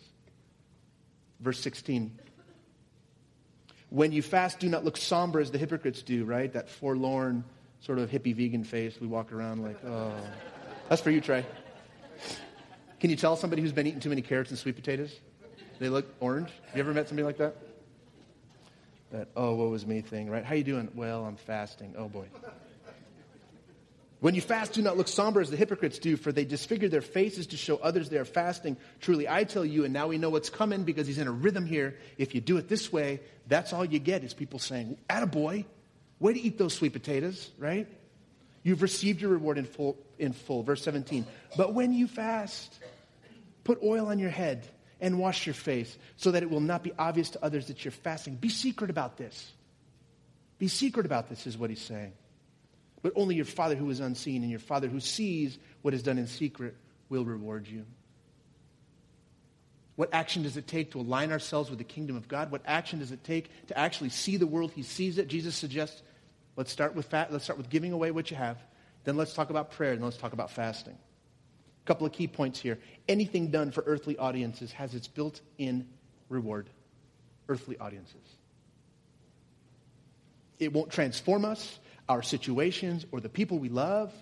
Verse 1.40 1.58
16. 1.58 2.18
When 3.88 4.12
you 4.12 4.20
fast, 4.20 4.58
do 4.58 4.68
not 4.68 4.84
look 4.84 4.98
somber 4.98 5.40
as 5.40 5.50
the 5.50 5.58
hypocrites 5.58 6.02
do, 6.02 6.26
right? 6.26 6.52
That 6.52 6.68
forlorn, 6.68 7.44
sort 7.80 7.98
of 7.98 8.10
hippie 8.10 8.36
vegan 8.36 8.64
face. 8.64 9.00
We 9.00 9.06
walk 9.06 9.32
around 9.32 9.62
like, 9.62 9.82
oh. 9.86 10.12
That's 10.90 11.00
for 11.00 11.10
you, 11.10 11.22
Trey. 11.22 11.46
Can 13.00 13.10
you 13.10 13.16
tell 13.16 13.36
somebody 13.36 13.62
who's 13.62 13.72
been 13.72 13.86
eating 13.86 14.00
too 14.00 14.08
many 14.08 14.22
carrots 14.22 14.50
and 14.50 14.58
sweet 14.58 14.74
potatoes? 14.74 15.14
They 15.78 15.88
look 15.88 16.06
orange. 16.20 16.50
You 16.74 16.80
ever 16.80 16.92
met 16.92 17.08
somebody 17.08 17.24
like 17.24 17.38
that? 17.38 17.56
That, 19.12 19.28
oh, 19.36 19.54
what 19.54 19.70
was 19.70 19.86
me 19.86 20.00
thing, 20.00 20.28
right? 20.28 20.44
How 20.44 20.54
you 20.54 20.64
doing? 20.64 20.90
Well, 20.94 21.24
I'm 21.24 21.36
fasting. 21.36 21.94
Oh, 21.96 22.08
boy. 22.08 22.26
When 24.20 24.34
you 24.34 24.40
fast, 24.40 24.72
do 24.72 24.82
not 24.82 24.96
look 24.96 25.06
somber 25.06 25.40
as 25.40 25.48
the 25.48 25.56
hypocrites 25.56 26.00
do, 26.00 26.16
for 26.16 26.32
they 26.32 26.44
disfigure 26.44 26.88
their 26.88 27.00
faces 27.00 27.46
to 27.48 27.56
show 27.56 27.76
others 27.76 28.08
they 28.08 28.18
are 28.18 28.24
fasting. 28.24 28.76
Truly, 29.00 29.28
I 29.28 29.44
tell 29.44 29.64
you, 29.64 29.84
and 29.84 29.94
now 29.94 30.08
we 30.08 30.18
know 30.18 30.30
what's 30.30 30.50
coming 30.50 30.82
because 30.82 31.06
he's 31.06 31.18
in 31.18 31.28
a 31.28 31.32
rhythm 31.32 31.64
here. 31.64 31.96
If 32.18 32.34
you 32.34 32.40
do 32.40 32.56
it 32.56 32.68
this 32.68 32.92
way, 32.92 33.20
that's 33.46 33.72
all 33.72 33.84
you 33.84 34.00
get 34.00 34.24
is 34.24 34.34
people 34.34 34.58
saying, 34.58 34.98
Attaboy, 35.08 35.64
way 36.18 36.32
to 36.32 36.40
eat 36.40 36.58
those 36.58 36.74
sweet 36.74 36.92
potatoes, 36.92 37.48
right? 37.58 37.86
You've 38.64 38.82
received 38.82 39.20
your 39.20 39.30
reward 39.30 39.56
in 39.56 39.66
full, 39.66 39.96
in 40.18 40.32
full. 40.32 40.62
Verse 40.62 40.82
17. 40.82 41.26
But 41.56 41.74
when 41.74 41.92
you 41.92 42.06
fast, 42.06 42.78
put 43.64 43.82
oil 43.82 44.06
on 44.06 44.18
your 44.18 44.30
head 44.30 44.66
and 45.00 45.18
wash 45.18 45.46
your 45.46 45.54
face 45.54 45.96
so 46.16 46.30
that 46.32 46.42
it 46.42 46.50
will 46.50 46.60
not 46.60 46.82
be 46.82 46.92
obvious 46.98 47.30
to 47.30 47.44
others 47.44 47.66
that 47.66 47.84
you're 47.84 47.92
fasting. 47.92 48.34
Be 48.34 48.48
secret 48.48 48.90
about 48.90 49.16
this. 49.16 49.52
Be 50.58 50.68
secret 50.68 51.06
about 51.06 51.28
this, 51.28 51.46
is 51.46 51.56
what 51.56 51.70
he's 51.70 51.82
saying. 51.82 52.12
But 53.02 53.12
only 53.14 53.36
your 53.36 53.44
Father 53.44 53.76
who 53.76 53.90
is 53.90 54.00
unseen 54.00 54.42
and 54.42 54.50
your 54.50 54.60
Father 54.60 54.88
who 54.88 55.00
sees 55.00 55.56
what 55.82 55.94
is 55.94 56.02
done 56.02 56.18
in 56.18 56.26
secret 56.26 56.76
will 57.08 57.24
reward 57.24 57.68
you. 57.68 57.84
What 59.94 60.10
action 60.12 60.44
does 60.44 60.56
it 60.56 60.66
take 60.66 60.92
to 60.92 61.00
align 61.00 61.32
ourselves 61.32 61.70
with 61.70 61.78
the 61.78 61.84
kingdom 61.84 62.16
of 62.16 62.28
God? 62.28 62.52
What 62.52 62.62
action 62.64 63.00
does 63.00 63.10
it 63.10 63.24
take 63.24 63.50
to 63.66 63.78
actually 63.78 64.10
see 64.10 64.36
the 64.36 64.46
world 64.46 64.72
he 64.72 64.82
sees 64.82 65.18
it? 65.18 65.28
Jesus 65.28 65.56
suggests 65.56 66.02
let's 66.56 66.70
start 66.70 66.94
with 66.94 67.06
fat, 67.06 67.32
let's 67.32 67.44
start 67.44 67.56
with 67.56 67.68
giving 67.68 67.92
away 67.92 68.10
what 68.10 68.30
you 68.30 68.36
have. 68.36 68.58
Then 69.04 69.16
let's 69.16 69.34
talk 69.34 69.50
about 69.50 69.70
prayer 69.72 69.92
and 69.92 70.02
let's 70.02 70.16
talk 70.16 70.32
about 70.32 70.50
fasting 70.50 70.96
A 71.84 71.86
couple 71.86 72.06
of 72.06 72.12
key 72.12 72.26
points 72.26 72.60
here. 72.60 72.78
Anything 73.08 73.50
done 73.50 73.70
for 73.70 73.82
earthly 73.86 74.16
audiences 74.18 74.72
has 74.72 74.94
its 74.94 75.08
built 75.08 75.40
in 75.56 75.86
reward. 76.28 76.68
Earthly 77.48 77.78
audiences. 77.78 78.16
It 80.58 80.72
won't 80.72 80.90
transform 80.90 81.44
us, 81.44 81.78
our 82.08 82.22
situations, 82.22 83.06
or 83.12 83.20
the 83.20 83.28
people 83.28 83.58
we 83.58 83.68
love. 83.68 84.12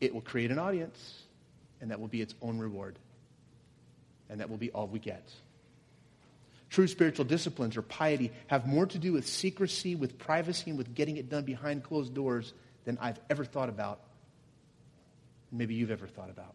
It 0.00 0.12
will 0.12 0.20
create 0.20 0.50
an 0.50 0.58
audience, 0.58 1.22
and 1.80 1.90
that 1.90 1.98
will 1.98 2.08
be 2.08 2.20
its 2.20 2.34
own 2.42 2.58
reward. 2.58 2.98
And 4.28 4.40
that 4.40 4.50
will 4.50 4.58
be 4.58 4.70
all 4.70 4.86
we 4.86 4.98
get. 4.98 5.26
True 6.70 6.86
spiritual 6.86 7.24
disciplines 7.24 7.76
or 7.76 7.82
piety 7.82 8.32
have 8.48 8.66
more 8.66 8.86
to 8.86 8.98
do 8.98 9.12
with 9.12 9.26
secrecy, 9.26 9.94
with 9.94 10.18
privacy, 10.18 10.70
and 10.70 10.78
with 10.78 10.94
getting 10.94 11.16
it 11.16 11.30
done 11.30 11.44
behind 11.44 11.84
closed 11.84 12.14
doors 12.14 12.52
than 12.84 12.98
I've 13.00 13.20
ever 13.30 13.44
thought 13.44 13.68
about. 13.68 14.00
Maybe 15.50 15.74
you've 15.74 15.90
ever 15.90 16.06
thought 16.06 16.30
about. 16.30 16.54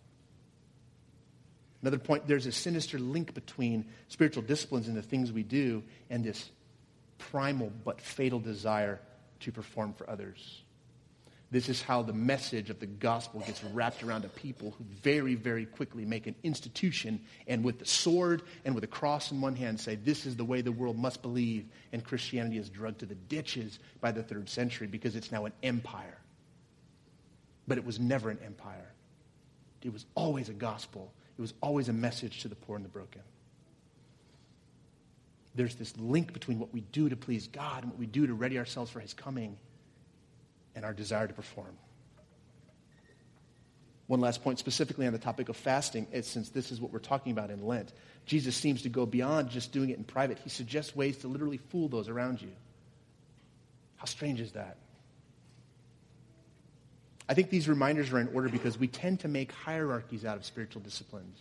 Another 1.81 1.97
point, 1.97 2.27
there's 2.27 2.45
a 2.45 2.51
sinister 2.51 2.99
link 2.99 3.33
between 3.33 3.85
spiritual 4.09 4.43
disciplines 4.43 4.87
and 4.87 4.97
the 4.97 5.01
things 5.01 5.31
we 5.31 5.43
do 5.43 5.83
and 6.09 6.23
this 6.23 6.49
primal 7.17 7.71
but 7.85 8.01
fatal 8.01 8.39
desire 8.39 8.99
to 9.41 9.51
perform 9.51 9.93
for 9.93 10.09
others. 10.09 10.63
This 11.51 11.67
is 11.67 11.81
how 11.81 12.03
the 12.03 12.13
message 12.13 12.69
of 12.69 12.79
the 12.79 12.85
gospel 12.85 13.39
gets 13.39 13.63
wrapped 13.63 14.03
around 14.03 14.23
a 14.23 14.29
people 14.29 14.71
who 14.77 14.83
very, 15.01 15.33
very 15.33 15.65
quickly 15.65 16.05
make 16.05 16.27
an 16.27 16.35
institution 16.43 17.21
and 17.47 17.63
with 17.63 17.79
the 17.79 17.85
sword 17.85 18.43
and 18.65 18.75
with 18.75 18.83
a 18.83 18.87
cross 18.87 19.31
in 19.31 19.41
one 19.41 19.55
hand 19.55 19.79
say, 19.79 19.95
this 19.95 20.27
is 20.27 20.35
the 20.35 20.45
way 20.45 20.61
the 20.61 20.71
world 20.71 20.95
must 20.95 21.23
believe. 21.23 21.65
And 21.91 22.03
Christianity 22.03 22.59
is 22.59 22.69
drugged 22.69 22.99
to 22.99 23.07
the 23.07 23.15
ditches 23.15 23.79
by 23.99 24.11
the 24.11 24.21
third 24.21 24.47
century 24.47 24.85
because 24.85 25.15
it's 25.15 25.31
now 25.31 25.45
an 25.45 25.53
empire. 25.63 26.19
But 27.67 27.79
it 27.79 27.85
was 27.85 27.99
never 27.99 28.29
an 28.29 28.39
empire. 28.45 28.91
It 29.81 29.91
was 29.91 30.05
always 30.13 30.49
a 30.49 30.53
gospel. 30.53 31.11
It 31.35 31.41
was 31.41 31.55
always 31.61 31.89
a 31.89 31.93
message 31.93 32.41
to 32.41 32.47
the 32.47 32.55
poor 32.55 32.75
and 32.75 32.85
the 32.85 32.89
broken. 32.89 33.21
There's 35.55 35.73
this 35.73 35.97
link 35.97 36.31
between 36.31 36.59
what 36.59 36.71
we 36.71 36.81
do 36.81 37.09
to 37.09 37.15
please 37.15 37.47
God 37.47 37.81
and 37.81 37.91
what 37.91 37.99
we 37.99 38.05
do 38.05 38.27
to 38.27 38.35
ready 38.35 38.59
ourselves 38.59 38.91
for 38.91 38.99
his 38.99 39.15
coming 39.15 39.57
and 40.79 40.85
our 40.85 40.93
desire 40.93 41.27
to 41.27 41.33
perform. 41.33 41.77
One 44.07 44.21
last 44.21 44.41
point, 44.41 44.59
specifically 44.59 45.05
on 45.07 45.11
the 45.11 45.19
topic 45.19 45.49
of 45.49 45.57
fasting, 45.57 46.07
since 46.21 46.47
this 46.47 46.71
is 46.71 46.79
what 46.79 46.93
we're 46.93 46.99
talking 46.99 47.33
about 47.33 47.51
in 47.51 47.65
Lent. 47.65 47.91
Jesus 48.25 48.55
seems 48.55 48.83
to 48.83 48.89
go 48.89 49.05
beyond 49.05 49.49
just 49.49 49.73
doing 49.73 49.89
it 49.89 49.97
in 49.97 50.05
private. 50.05 50.39
He 50.39 50.49
suggests 50.49 50.95
ways 50.95 51.17
to 51.17 51.27
literally 51.27 51.57
fool 51.57 51.89
those 51.89 52.07
around 52.07 52.41
you. 52.41 52.53
How 53.97 54.05
strange 54.05 54.39
is 54.39 54.53
that? 54.53 54.77
I 57.27 57.33
think 57.33 57.49
these 57.49 57.67
reminders 57.67 58.09
are 58.13 58.19
in 58.19 58.29
order 58.33 58.47
because 58.47 58.79
we 58.79 58.87
tend 58.87 59.19
to 59.19 59.27
make 59.27 59.51
hierarchies 59.51 60.23
out 60.23 60.37
of 60.37 60.45
spiritual 60.45 60.81
disciplines. 60.81 61.37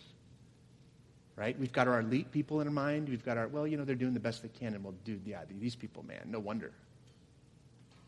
Right? 1.37 1.57
We've 1.57 1.71
got 1.71 1.87
our 1.87 2.01
elite 2.01 2.33
people 2.33 2.59
in 2.59 2.67
our 2.67 2.73
mind. 2.73 3.07
We've 3.07 3.23
got 3.23 3.37
our, 3.37 3.47
well, 3.47 3.65
you 3.65 3.77
know, 3.77 3.85
they're 3.85 3.95
doing 3.95 4.13
the 4.13 4.19
best 4.19 4.43
they 4.43 4.49
can. 4.49 4.75
And 4.75 4.83
well, 4.83 4.95
dude, 5.05 5.21
yeah, 5.25 5.43
these 5.49 5.75
people, 5.75 6.03
man, 6.03 6.23
no 6.25 6.41
wonder. 6.41 6.73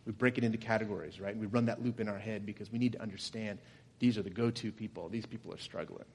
We 0.05 0.11
break 0.11 0.37
it 0.37 0.43
into 0.43 0.57
categories, 0.57 1.19
right? 1.19 1.31
And 1.31 1.39
we 1.39 1.47
run 1.47 1.65
that 1.65 1.83
loop 1.83 1.99
in 1.99 2.09
our 2.09 2.17
head 2.17 2.45
because 2.45 2.71
we 2.71 2.79
need 2.79 2.93
to 2.93 3.01
understand 3.01 3.59
these 3.99 4.17
are 4.17 4.23
the 4.23 4.31
go 4.31 4.49
to 4.49 4.71
people. 4.71 5.09
These 5.09 5.27
people 5.27 5.53
are 5.53 5.59
struggling. 5.59 6.05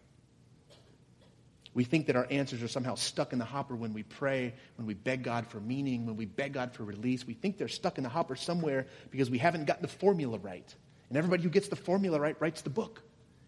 We 1.72 1.85
think 1.85 2.07
that 2.07 2.16
our 2.16 2.27
answers 2.31 2.62
are 2.62 2.68
somehow 2.68 2.94
stuck 2.94 3.35
in 3.35 3.38
the 3.38 3.44
hopper 3.44 3.77
when 3.77 3.92
we 3.92 4.03
pray, 4.03 4.55
when 4.77 4.87
we 4.87 4.94
beg 4.94 5.22
God 5.22 5.46
for 5.46 5.61
meaning, 5.61 6.07
when 6.07 6.16
we 6.16 6.25
beg 6.25 6.55
God 6.55 6.72
for 6.72 6.85
release. 6.85 7.27
We 7.27 7.35
think 7.35 7.59
they're 7.59 7.68
stuck 7.68 7.99
in 7.99 8.03
the 8.03 8.09
hopper 8.09 8.35
somewhere 8.35 8.87
because 9.11 9.29
we 9.29 9.37
haven't 9.37 9.66
gotten 9.66 9.83
the 9.83 9.88
formula 9.88 10.38
right. 10.38 10.75
And 11.11 11.18
everybody 11.18 11.42
who 11.42 11.51
gets 11.51 11.68
the 11.68 11.77
formula 11.77 12.18
right 12.18 12.35
writes 12.40 12.62
the 12.62 12.70
book 12.70 13.03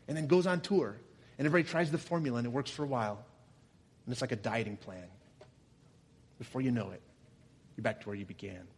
and 0.06 0.16
then 0.16 0.26
goes 0.26 0.46
on 0.46 0.60
tour. 0.60 0.94
And 1.38 1.46
everybody 1.46 1.70
tries 1.70 1.90
the 1.90 1.98
formula 1.98 2.38
and 2.38 2.46
it 2.46 2.50
works 2.50 2.70
for 2.70 2.84
a 2.84 2.86
while. 2.86 3.24
And 4.04 4.12
it's 4.12 4.20
like 4.20 4.32
a 4.32 4.36
dieting 4.36 4.76
plan. 4.76 5.06
Before 6.38 6.60
you 6.60 6.70
know 6.70 6.90
it, 6.90 7.00
you're 7.76 7.82
back 7.82 8.02
to 8.02 8.08
where 8.08 8.16
you 8.16 8.26
began. 8.26 8.68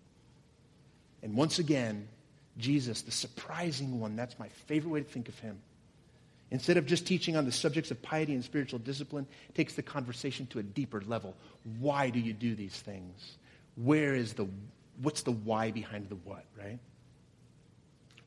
And 1.23 1.35
once 1.35 1.59
again, 1.59 2.09
Jesus, 2.59 3.03
the 3.03 3.11
surprising 3.11 4.01
one, 4.01 4.17
that's 4.17 4.39
my 4.39 4.49
favorite 4.67 4.91
way 4.91 5.01
to 5.01 5.09
think 5.09 5.29
of 5.29 5.39
him. 5.39 5.61
Instead 6.51 6.77
of 6.77 6.87
just 6.87 7.07
teaching 7.07 7.37
on 7.37 7.45
the 7.45 7.53
subjects 7.53 7.91
of 7.91 8.03
piety 8.03 8.35
and 8.35 8.45
spiritual 8.45 8.81
discipline, 8.81 9.27
takes 9.55 9.75
the 9.75 9.83
conversation 9.83 10.47
to 10.49 10.59
a 10.59 10.63
deeper 10.63 11.01
level. 11.07 11.37
Why 11.79 12.11
do 12.11 12.19
you 12.19 12.33
do 12.33 12.55
these 12.55 12.75
things? 12.75 13.37
Where 13.77 14.15
is 14.15 14.33
the, 14.33 14.49
what's 15.01 15.23
the 15.23 15.31
why 15.31 15.71
behind 15.71 16.09
the 16.09 16.17
what, 16.17 16.45
right? 16.59 16.79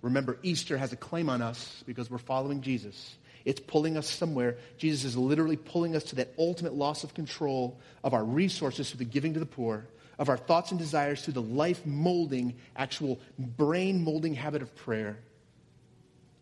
Remember, 0.02 0.38
Easter 0.42 0.78
has 0.78 0.94
a 0.94 0.98
claim 0.98 1.30
on 1.30 1.42
us 1.42 1.84
because 1.86 2.10
we're 2.10 2.18
following 2.18 2.62
Jesus. 2.62 3.18
It's 3.46 3.60
pulling 3.60 3.98
us 3.98 4.10
somewhere. 4.10 4.58
Jesus 4.78 5.04
is 5.04 5.18
literally 5.18 5.58
pulling 5.58 5.96
us 5.96 6.06
to 6.06 6.16
that 6.18 6.34
ultimate 6.38 6.74
loss 6.74 7.04
of 7.04 7.14
control 7.14 7.80
of 8.04 8.14
our 8.14 8.24
resources 8.24 8.90
through 8.90 9.00
the 9.00 9.06
giving 9.06 9.34
to 9.34 9.40
the 9.40 9.46
poor 9.46 9.86
of 10.24 10.30
our 10.30 10.38
thoughts 10.38 10.72
and 10.72 10.80
desires 10.80 11.22
through 11.22 11.34
the 11.34 11.42
life 11.42 11.86
molding, 11.86 12.56
actual 12.78 13.20
brain 13.38 14.02
molding 14.06 14.34
habit 14.34 14.62
of 14.62 14.74
prayer. 14.74 15.20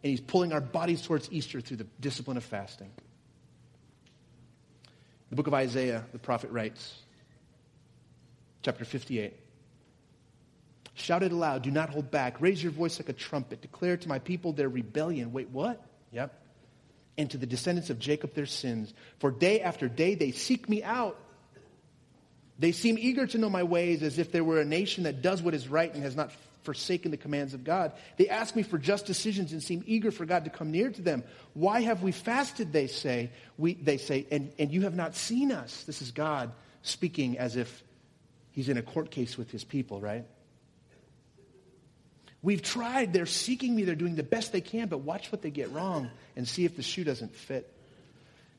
And 0.03 0.11
he's 0.11 0.21
pulling 0.21 0.53
our 0.53 0.61
bodies 0.61 1.01
towards 1.01 1.31
Easter 1.31 1.61
through 1.61 1.77
the 1.77 1.87
discipline 1.99 2.37
of 2.37 2.43
fasting. 2.43 2.91
The 5.31 5.35
book 5.35 5.47
of 5.47 5.55
Isaiah, 5.55 6.05
the 6.11 6.19
prophet 6.19 6.51
writes, 6.51 6.95
chapter 8.61 8.85
58. 8.85 9.33
Shout 10.93 11.23
it 11.23 11.31
aloud, 11.31 11.63
do 11.63 11.71
not 11.71 11.89
hold 11.89 12.11
back. 12.11 12.39
Raise 12.39 12.61
your 12.61 12.71
voice 12.71 12.99
like 12.99 13.09
a 13.09 13.13
trumpet. 13.13 13.61
Declare 13.61 13.97
to 13.97 14.07
my 14.07 14.19
people 14.19 14.53
their 14.53 14.69
rebellion. 14.69 15.33
Wait, 15.33 15.49
what? 15.49 15.83
Yep. 16.11 16.31
And 17.17 17.31
to 17.31 17.39
the 17.39 17.47
descendants 17.47 17.89
of 17.89 17.97
Jacob 17.97 18.35
their 18.35 18.45
sins. 18.45 18.93
For 19.17 19.31
day 19.31 19.61
after 19.61 19.89
day 19.89 20.13
they 20.13 20.29
seek 20.29 20.69
me 20.69 20.83
out 20.83 21.17
they 22.61 22.71
seem 22.71 22.95
eager 22.99 23.25
to 23.25 23.39
know 23.39 23.49
my 23.49 23.63
ways 23.63 24.03
as 24.03 24.19
if 24.19 24.31
they 24.31 24.39
were 24.39 24.61
a 24.61 24.65
nation 24.65 25.05
that 25.05 25.23
does 25.23 25.41
what 25.41 25.55
is 25.55 25.67
right 25.67 25.91
and 25.91 26.03
has 26.03 26.15
not 26.15 26.31
forsaken 26.61 27.09
the 27.09 27.17
commands 27.17 27.55
of 27.55 27.63
God. 27.63 27.91
They 28.17 28.29
ask 28.29 28.55
me 28.55 28.61
for 28.61 28.77
just 28.77 29.07
decisions 29.07 29.51
and 29.51 29.63
seem 29.63 29.83
eager 29.87 30.11
for 30.11 30.27
God 30.27 30.43
to 30.43 30.51
come 30.51 30.69
near 30.69 30.91
to 30.91 31.01
them. 31.01 31.23
Why 31.55 31.81
have 31.81 32.03
we 32.03 32.11
fasted, 32.11 32.71
they 32.71 32.85
say, 32.85 33.31
we, 33.57 33.73
they 33.73 33.97
say, 33.97 34.27
and, 34.29 34.53
and 34.59 34.71
you 34.71 34.81
have 34.83 34.95
not 34.95 35.15
seen 35.15 35.51
us? 35.51 35.85
This 35.85 36.03
is 36.03 36.11
God 36.11 36.51
speaking 36.83 37.39
as 37.39 37.55
if 37.55 37.83
he's 38.51 38.69
in 38.69 38.77
a 38.77 38.83
court 38.83 39.09
case 39.09 39.39
with 39.39 39.49
his 39.49 39.63
people, 39.63 39.99
right? 39.99 40.25
We've 42.43 42.61
tried. 42.61 43.11
They're 43.11 43.25
seeking 43.25 43.75
me. 43.75 43.85
They're 43.85 43.95
doing 43.95 44.15
the 44.15 44.21
best 44.21 44.51
they 44.51 44.61
can, 44.61 44.87
but 44.87 44.99
watch 44.99 45.31
what 45.31 45.41
they 45.41 45.49
get 45.49 45.71
wrong 45.71 46.11
and 46.35 46.47
see 46.47 46.65
if 46.65 46.75
the 46.75 46.83
shoe 46.83 47.03
doesn't 47.03 47.33
fit. 47.35 47.73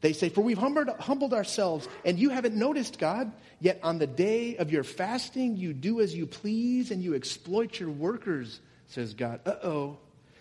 They 0.03 0.13
say, 0.13 0.29
For 0.29 0.43
we've 0.43 0.59
humbled, 0.59 0.89
humbled 1.01 1.33
ourselves, 1.33 1.89
and 2.05 2.19
you 2.19 2.29
haven't 2.29 2.55
noticed, 2.55 2.99
God. 2.99 3.33
Yet 3.61 3.79
on 3.83 3.99
the 3.99 4.07
day 4.07 4.57
of 4.57 4.71
your 4.71 4.83
fasting, 4.83 5.57
you 5.57 5.73
do 5.73 6.01
as 6.01 6.15
you 6.15 6.27
please, 6.27 6.91
and 6.91 7.03
you 7.03 7.15
exploit 7.15 7.79
your 7.79 7.91
workers, 7.91 8.61
says 8.89 9.15
God. 9.15 9.41
Uh 9.47 9.55
oh. 9.63 9.99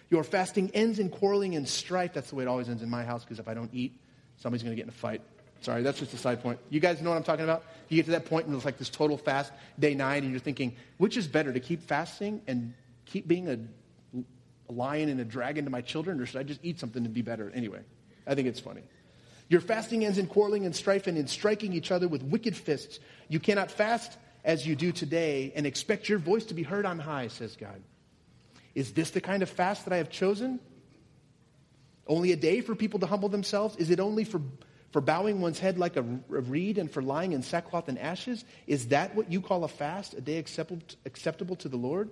Your 0.10 0.24
fasting 0.24 0.72
ends 0.74 1.00
in 1.00 1.10
quarreling 1.10 1.56
and 1.56 1.68
strife. 1.68 2.14
That's 2.14 2.32
the 2.32 2.36
way 2.36 2.44
it 2.44 2.48
always 2.48 2.68
ends 2.68 2.82
in 2.82 2.90
my 2.90 3.04
house, 3.04 3.24
because 3.24 3.40
if 3.40 3.48
I 3.48 3.54
don't 3.54 3.74
eat, 3.74 3.98
somebody's 4.38 4.64
going 4.64 4.76
to 4.76 4.76
get 4.76 4.84
in 4.84 4.90
a 4.90 4.94
fight. 4.94 5.22
Sorry, 5.62 5.84
that's 5.84 6.00
just 6.00 6.14
a 6.16 6.18
side 6.18 6.42
point. 6.42 6.60
You 6.72 6.80
guys 6.80 7.00
know 7.02 7.12
what 7.12 7.18
I'm 7.18 7.24
talking 7.24 7.44
about? 7.44 7.64
You 7.88 7.98
get 7.98 8.06
to 8.06 8.12
that 8.12 8.26
point 8.26 8.48
and 8.48 8.56
it's 8.56 8.66
like 8.66 8.80
this 8.80 8.90
total 8.90 9.16
fast, 9.16 9.54
day 9.78 9.94
nine, 9.94 10.24
and 10.24 10.32
you're 10.32 10.40
thinking, 10.40 10.76
which 10.98 11.18
is 11.18 11.28
better, 11.28 11.54
to 11.54 11.60
keep 11.60 11.84
fasting 11.84 12.42
and 12.48 12.74
keep 13.06 13.28
being 13.28 13.48
a, 13.48 13.60
a 14.70 14.72
lion 14.72 15.08
and 15.08 15.22
a 15.22 15.26
dragon 15.26 15.66
to 15.66 15.72
my 15.72 15.82
children, 15.82 16.20
or 16.20 16.26
should 16.26 16.40
I 16.40 16.44
just 16.44 16.62
eat 16.64 16.80
something 16.80 17.04
to 17.04 17.10
be 17.10 17.22
better? 17.22 17.52
Anyway, 17.54 17.82
I 18.26 18.34
think 18.34 18.48
it's 18.48 18.60
funny. 18.60 18.82
Your 19.52 19.60
fasting 19.60 20.06
ends 20.06 20.18
in 20.18 20.28
quarreling 20.28 20.66
and 20.66 20.74
strife 20.74 21.08
and 21.08 21.18
in 21.18 21.28
striking 21.28 21.74
each 21.74 21.92
other 21.92 22.08
with 22.08 22.24
wicked 22.24 22.56
fists. 22.56 23.02
You 23.28 23.42
cannot 23.42 23.70
fast 23.70 24.18
as 24.46 24.66
you 24.66 24.78
do 24.78 24.94
today 24.94 25.52
and 25.54 25.68
expect 25.68 26.08
your 26.08 26.20
voice 26.20 26.46
to 26.46 26.54
be 26.54 26.64
heard 26.64 26.86
on 26.86 27.00
high, 27.00 27.28
says 27.28 27.58
God. 27.58 27.82
Is 28.76 28.94
this 28.94 29.12
the 29.12 29.20
kind 29.20 29.44
of 29.44 29.50
fast 29.50 29.84
that 29.84 29.94
I 29.94 29.98
have 29.98 30.10
chosen? 30.10 30.62
Only 32.08 32.32
a 32.32 32.38
day 32.38 32.62
for 32.62 32.76
people 32.76 33.02
to 33.02 33.06
humble 33.06 33.28
themselves? 33.28 33.76
Is 33.76 33.90
it 33.90 34.00
only 34.00 34.24
for, 34.24 34.40
for 34.94 35.02
bowing 35.02 35.42
one's 35.42 35.60
head 35.60 35.78
like 35.78 35.98
a, 35.98 36.02
reed 36.30 36.78
and 36.78 36.90
for 36.90 37.02
lying 37.02 37.34
in 37.34 37.44
sackcloth 37.44 37.90
and 37.90 38.00
ashes? 38.00 38.46
Is 38.68 38.88
that 38.88 39.16
what 39.16 39.30
you 39.30 39.42
call 39.42 39.66
a 39.66 39.68
fast, 39.68 40.14
a 40.14 40.22
day 40.22 40.38
acceptable 40.38 41.58
to 41.58 41.68
the 41.68 41.76
Lord? 41.76 42.10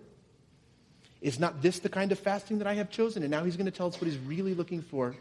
Is 1.22 1.40
not 1.40 1.62
this 1.62 1.80
the 1.80 1.88
kind 1.88 2.12
of 2.12 2.20
fasting 2.20 2.58
that 2.58 2.68
I 2.68 2.74
have 2.74 2.90
chosen? 2.90 3.24
And 3.24 3.32
now 3.32 3.46
he's 3.46 3.56
going 3.56 3.66
to 3.66 3.72
tell 3.72 3.88
us 3.88 3.96
what 4.02 4.10
he's 4.10 4.20
really 4.20 4.56
looking 4.56 4.82
for 4.82 5.16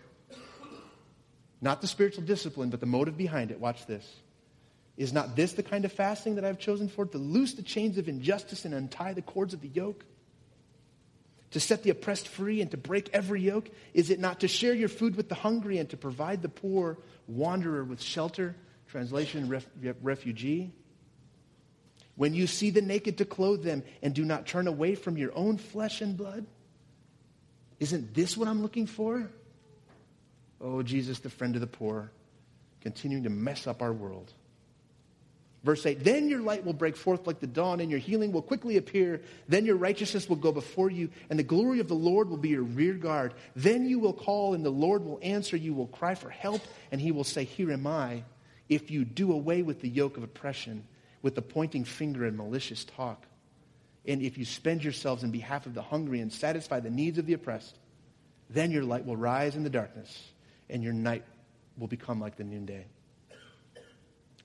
not 1.61 1.81
the 1.81 1.87
spiritual 1.89 2.25
discipline, 2.25 2.71
but 2.71 2.81
the 2.81 2.87
motive 2.87 3.17
behind 3.17 3.51
it. 3.51 3.61
Watch 3.61 3.87
this. 3.87 4.07
Is 4.97 5.13
not 5.13 5.37
this 5.37 5.53
the 5.53 5.63
kind 5.63 5.85
of 5.85 5.93
fasting 5.93 6.37
that 6.37 6.45
I've 6.45 6.59
chosen 6.59 6.89
for? 6.89 7.07
To 7.07 7.19
loose 7.19 7.55
the 7.55 7.63
chains 7.63 7.99
of 7.99 8.09
injustice 8.09 8.65
and 8.65 8.75
untie 8.75 9.13
the 9.13 9.23
cords 9.23 9.55
of 9.55 9.61
the 9.61 9.69
yoke? 9.69 10.05
To 11.53 11.61
set 11.61 11.83
the 11.83 11.91
oppressed 11.91 12.29
free 12.29 12.61
and 12.61 12.71
to 12.73 12.77
break 12.77 13.11
every 13.13 13.41
yoke? 13.41 13.71
Is 13.95 14.11
it 14.11 14.21
not 14.21 14.41
to 14.41 14.49
share 14.49 14.75
your 14.75 14.89
food 14.89 15.17
with 15.17 15.29
the 15.29 15.35
hungry 15.35 15.79
and 15.79 15.89
to 15.91 15.97
provide 15.97 16.43
the 16.43 16.49
poor 16.49 16.99
wanderer 17.27 17.85
with 17.85 18.03
shelter? 18.03 18.57
Translation, 18.89 19.49
ref, 19.49 19.67
refugee. 20.03 20.73
When 22.17 22.35
you 22.35 22.49
see 22.49 22.71
the 22.71 22.83
naked, 22.83 23.19
to 23.19 23.25
clothe 23.25 23.63
them 23.63 23.85
and 24.03 24.13
do 24.13 24.25
not 24.25 24.47
turn 24.47 24.67
away 24.67 24.97
from 24.97 25.17
your 25.17 25.33
own 25.37 25.57
flesh 25.57 26.01
and 26.01 26.17
blood? 26.17 26.45
Isn't 27.79 28.13
this 28.13 28.37
what 28.37 28.49
I'm 28.49 28.61
looking 28.61 28.87
for? 28.87 29.31
Oh, 30.61 30.83
Jesus, 30.83 31.21
the 31.21 31.31
friend 31.31 31.55
of 31.55 31.61
the 31.61 31.67
poor, 31.67 32.11
continuing 32.81 33.25
to 33.25 33.31
mess 33.31 33.67
up 33.67 33.83
our 33.83 33.93
world. 33.93 34.33
Verse 35.65 35.85
8, 35.85 36.05
then 36.05 36.29
your 36.29 36.41
light 36.41 36.65
will 36.65 36.73
break 36.73 36.97
forth 36.97 37.27
like 37.27 37.41
the 37.41 37.47
dawn, 37.47 37.81
and 37.81 37.91
your 37.91 37.99
healing 37.99 38.31
will 38.31 38.43
quickly 38.43 38.77
appear. 38.77 39.21
Then 39.49 39.65
your 39.65 39.77
righteousness 39.77 40.29
will 40.29 40.37
go 40.37 40.53
before 40.53 40.91
you, 40.91 41.11
and 41.31 41.39
the 41.39 41.45
glory 41.45 41.81
of 41.81 41.89
the 41.89 41.95
Lord 41.95 42.31
will 42.31 42.37
be 42.37 42.51
your 42.51 42.63
rear 42.63 42.95
guard. 42.95 43.35
Then 43.57 43.89
you 43.89 43.99
will 43.99 44.13
call, 44.13 44.55
and 44.55 44.65
the 44.65 44.71
Lord 44.71 45.05
will 45.05 45.19
answer. 45.21 45.57
You 45.57 45.75
will 45.75 45.89
cry 45.89 46.15
for 46.15 46.31
help, 46.31 46.63
and 46.93 47.01
he 47.01 47.11
will 47.11 47.25
say, 47.25 47.45
Here 47.45 47.73
am 47.73 47.87
I. 47.87 48.23
If 48.69 48.91
you 48.91 49.05
do 49.05 49.33
away 49.33 49.63
with 49.63 49.81
the 49.81 49.89
yoke 49.89 50.17
of 50.17 50.23
oppression, 50.23 50.87
with 51.23 51.35
the 51.35 51.43
pointing 51.43 51.85
finger 51.85 52.25
and 52.25 52.37
malicious 52.37 52.85
talk, 52.85 53.25
and 54.07 54.23
if 54.23 54.39
you 54.39 54.45
spend 54.45 54.85
yourselves 54.85 55.25
in 55.25 55.33
behalf 55.33 55.67
of 55.67 55.75
the 55.75 55.83
hungry 55.83 56.21
and 56.21 56.33
satisfy 56.33 56.79
the 56.81 56.91
needs 56.91 57.19
of 57.19 57.27
the 57.27 57.33
oppressed, 57.33 57.77
then 58.49 58.71
your 58.71 58.85
light 58.85 59.05
will 59.05 59.17
rise 59.17 59.57
in 59.57 59.65
the 59.65 59.71
darkness 59.71 60.31
and 60.71 60.83
your 60.83 60.93
night 60.93 61.25
will 61.77 61.89
become 61.89 62.21
like 62.21 62.37
the 62.37 62.45
noonday. 62.45 62.87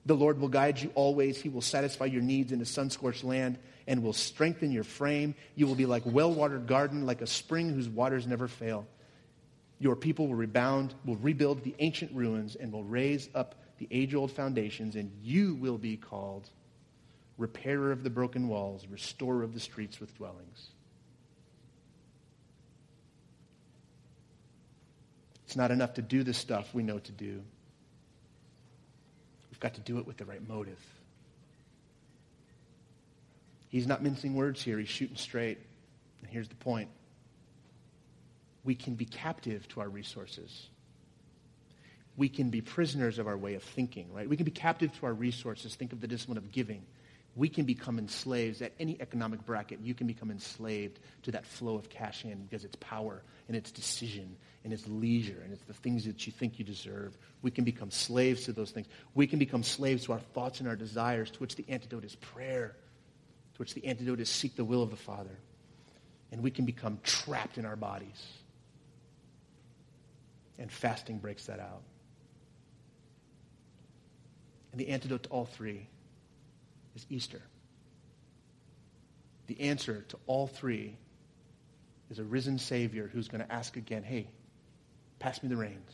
The 0.06 0.14
Lord 0.14 0.38
will 0.38 0.48
guide 0.48 0.78
you 0.78 0.90
always. 0.94 1.40
He 1.40 1.48
will 1.48 1.62
satisfy 1.62 2.04
your 2.04 2.22
needs 2.22 2.52
in 2.52 2.60
a 2.60 2.66
sun 2.66 2.90
scorched 2.90 3.24
land 3.24 3.58
and 3.86 4.02
will 4.02 4.12
strengthen 4.12 4.70
your 4.70 4.84
frame. 4.84 5.34
You 5.54 5.66
will 5.66 5.74
be 5.74 5.86
like 5.86 6.02
well-watered 6.04 6.66
garden, 6.66 7.06
like 7.06 7.22
a 7.22 7.26
spring 7.26 7.70
whose 7.70 7.88
waters 7.88 8.26
never 8.26 8.48
fail. 8.48 8.86
Your 9.78 9.96
people 9.96 10.28
will 10.28 10.34
rebound, 10.34 10.94
will 11.04 11.16
rebuild 11.16 11.64
the 11.64 11.74
ancient 11.78 12.12
ruins, 12.12 12.54
and 12.54 12.72
will 12.72 12.84
raise 12.84 13.28
up 13.34 13.54
the 13.78 13.88
age-old 13.90 14.30
foundations, 14.30 14.94
and 14.94 15.10
you 15.22 15.54
will 15.56 15.78
be 15.78 15.96
called 15.96 16.48
repairer 17.38 17.90
of 17.90 18.04
the 18.04 18.10
broken 18.10 18.46
walls, 18.46 18.86
restorer 18.88 19.42
of 19.42 19.52
the 19.52 19.60
streets 19.60 20.00
with 20.00 20.16
dwellings. 20.16 20.68
It's 25.54 25.56
not 25.56 25.70
enough 25.70 25.94
to 25.94 26.02
do 26.02 26.24
the 26.24 26.34
stuff 26.34 26.74
we 26.74 26.82
know 26.82 26.98
to 26.98 27.12
do. 27.12 27.40
We've 29.52 29.60
got 29.60 29.74
to 29.74 29.80
do 29.80 29.98
it 29.98 30.06
with 30.06 30.16
the 30.16 30.24
right 30.24 30.44
motive. 30.48 30.80
He's 33.68 33.86
not 33.86 34.02
mincing 34.02 34.34
words 34.34 34.60
here. 34.60 34.80
He's 34.80 34.88
shooting 34.88 35.14
straight. 35.14 35.58
And 36.20 36.28
here's 36.28 36.48
the 36.48 36.56
point. 36.56 36.88
We 38.64 38.74
can 38.74 38.96
be 38.96 39.04
captive 39.04 39.68
to 39.68 39.80
our 39.80 39.88
resources. 39.88 40.70
We 42.16 42.28
can 42.28 42.50
be 42.50 42.60
prisoners 42.60 43.20
of 43.20 43.28
our 43.28 43.38
way 43.38 43.54
of 43.54 43.62
thinking, 43.62 44.12
right? 44.12 44.28
We 44.28 44.36
can 44.36 44.46
be 44.46 44.50
captive 44.50 44.92
to 44.98 45.06
our 45.06 45.14
resources. 45.14 45.76
Think 45.76 45.92
of 45.92 46.00
the 46.00 46.08
discipline 46.08 46.36
of 46.36 46.50
giving 46.50 46.82
we 47.36 47.48
can 47.48 47.64
become 47.64 47.98
enslaved 47.98 48.62
at 48.62 48.72
any 48.78 49.00
economic 49.00 49.44
bracket. 49.44 49.80
You 49.82 49.94
can 49.94 50.06
become 50.06 50.30
enslaved 50.30 51.00
to 51.24 51.32
that 51.32 51.44
flow 51.44 51.74
of 51.74 51.88
cash 51.88 52.24
in 52.24 52.44
because 52.44 52.64
it's 52.64 52.76
power 52.76 53.22
and 53.48 53.56
it's 53.56 53.72
decision 53.72 54.36
and 54.62 54.72
it's 54.72 54.86
leisure 54.86 55.40
and 55.42 55.52
it's 55.52 55.64
the 55.64 55.74
things 55.74 56.04
that 56.04 56.26
you 56.26 56.32
think 56.32 56.58
you 56.58 56.64
deserve. 56.64 57.18
We 57.42 57.50
can 57.50 57.64
become 57.64 57.90
slaves 57.90 58.44
to 58.44 58.52
those 58.52 58.70
things. 58.70 58.86
We 59.14 59.26
can 59.26 59.40
become 59.40 59.64
slaves 59.64 60.04
to 60.04 60.12
our 60.12 60.20
thoughts 60.20 60.60
and 60.60 60.68
our 60.68 60.76
desires, 60.76 61.30
to 61.32 61.38
which 61.40 61.56
the 61.56 61.64
antidote 61.68 62.04
is 62.04 62.14
prayer, 62.14 62.76
to 63.54 63.58
which 63.58 63.74
the 63.74 63.84
antidote 63.84 64.20
is 64.20 64.28
seek 64.28 64.54
the 64.54 64.64
will 64.64 64.82
of 64.82 64.90
the 64.90 64.96
Father. 64.96 65.36
And 66.30 66.40
we 66.40 66.52
can 66.52 66.64
become 66.64 67.00
trapped 67.02 67.58
in 67.58 67.64
our 67.64 67.76
bodies. 67.76 68.26
And 70.58 70.70
fasting 70.70 71.18
breaks 71.18 71.46
that 71.46 71.58
out. 71.58 71.82
And 74.70 74.80
the 74.80 74.88
antidote 74.88 75.24
to 75.24 75.28
all 75.30 75.46
three 75.46 75.88
is 76.94 77.06
Easter. 77.10 77.42
The 79.46 79.60
answer 79.60 80.04
to 80.08 80.18
all 80.26 80.46
three 80.46 80.96
is 82.10 82.18
a 82.18 82.24
risen 82.24 82.58
Savior 82.58 83.10
who's 83.12 83.28
going 83.28 83.44
to 83.44 83.52
ask 83.52 83.76
again, 83.76 84.02
hey, 84.02 84.28
pass 85.18 85.42
me 85.42 85.48
the 85.48 85.56
reins. 85.56 85.92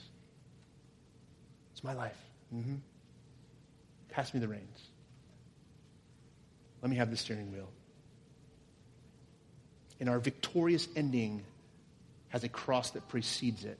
It's 1.72 1.82
my 1.82 1.94
life. 1.94 2.18
Mm-hmm. 2.54 2.76
Pass 4.10 4.34
me 4.34 4.40
the 4.40 4.48
reins. 4.48 4.80
Let 6.82 6.90
me 6.90 6.96
have 6.96 7.10
the 7.10 7.16
steering 7.16 7.52
wheel. 7.52 7.68
And 9.98 10.08
our 10.08 10.18
victorious 10.18 10.88
ending 10.96 11.42
has 12.28 12.44
a 12.44 12.48
cross 12.48 12.90
that 12.90 13.08
precedes 13.08 13.64
it. 13.64 13.78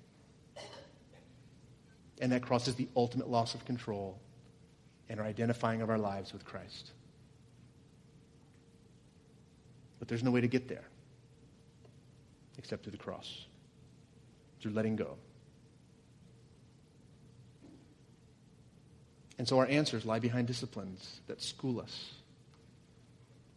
And 2.21 2.33
that 2.33 2.43
cross 2.43 2.69
is 2.69 2.75
the 2.75 2.89
ultimate 2.95 3.31
loss 3.31 3.55
of 3.55 3.65
control 3.65 4.19
and 5.09 5.19
our 5.19 5.27
identifying 5.27 5.81
of 5.81 5.89
our 5.89 5.99
lives 5.99 6.33
with 6.33 6.45
Christ. 6.45 6.91
But 10.01 10.09
there's 10.09 10.25
no 10.25 10.33
way 10.33 10.41
to 10.41 10.49
get 10.49 10.67
there 10.67 10.85
except 12.59 12.83
through 12.83 12.93
the 12.93 12.99
cross, 12.99 13.47
through 14.61 14.73
letting 14.73 14.97
go. 14.97 15.17
And 19.39 19.49
so 19.49 19.59
our 19.59 19.67
answers 19.67 20.05
lie 20.05 20.19
behind 20.19 20.49
disciplines 20.49 21.21
that 21.27 21.41
school 21.41 21.81
us, 21.81 22.13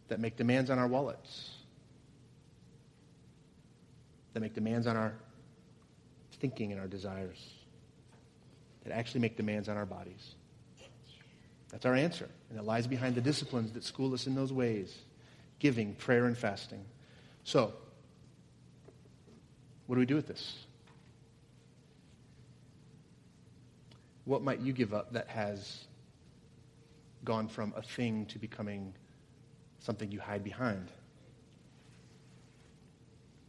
that 0.08 0.20
make 0.20 0.36
demands 0.36 0.70
on 0.70 0.78
our 0.78 0.86
wallets, 0.86 1.50
that 4.32 4.40
make 4.40 4.54
demands 4.54 4.86
on 4.86 4.96
our 4.96 5.12
thinking 6.40 6.72
and 6.72 6.80
our 6.80 6.86
desires, 6.86 7.42
that 8.84 8.92
actually 8.94 9.20
make 9.20 9.36
demands 9.36 9.68
on 9.68 9.76
our 9.76 9.86
bodies. 9.86 10.34
That's 11.70 11.84
our 11.84 11.94
answer. 11.94 12.28
And 12.48 12.58
it 12.58 12.64
lies 12.64 12.86
behind 12.86 13.14
the 13.14 13.20
disciplines 13.20 13.72
that 13.72 13.84
school 13.84 14.14
us 14.14 14.26
in 14.26 14.34
those 14.34 14.52
ways 14.52 14.94
giving, 15.64 15.94
prayer, 15.94 16.26
and 16.26 16.36
fasting. 16.36 16.84
So, 17.42 17.72
what 19.86 19.96
do 19.96 19.98
we 19.98 20.04
do 20.04 20.14
with 20.14 20.26
this? 20.26 20.66
What 24.26 24.42
might 24.42 24.60
you 24.60 24.74
give 24.74 24.92
up 24.92 25.14
that 25.14 25.26
has 25.28 25.84
gone 27.24 27.48
from 27.48 27.72
a 27.78 27.80
thing 27.80 28.26
to 28.26 28.38
becoming 28.38 28.92
something 29.78 30.12
you 30.12 30.20
hide 30.20 30.44
behind? 30.44 30.92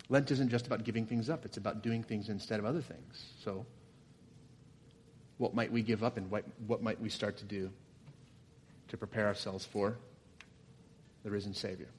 Lent 0.08 0.32
isn't 0.32 0.48
just 0.48 0.68
about 0.68 0.86
giving 0.86 1.06
things 1.06 1.30
up, 1.30 1.44
it's 1.44 1.58
about 1.58 1.84
doing 1.84 2.02
things 2.02 2.30
instead 2.30 2.60
of 2.60 2.66
other 2.66 2.82
things. 2.82 3.26
So, 3.44 3.66
what 5.38 5.54
might 5.54 5.70
we 5.70 5.82
give 5.82 6.02
up 6.02 6.16
and 6.16 6.32
what, 6.32 6.46
what 6.66 6.82
might 6.82 7.02
we 7.02 7.10
start 7.10 7.36
to 7.40 7.44
do 7.44 7.70
to 8.88 8.96
prepare 8.96 9.28
ourselves 9.28 9.66
for 9.66 9.98
the 11.26 11.30
risen 11.30 11.54
Savior? 11.54 11.90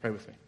Pray 0.00 0.10
with 0.10 0.28
me. 0.28 0.47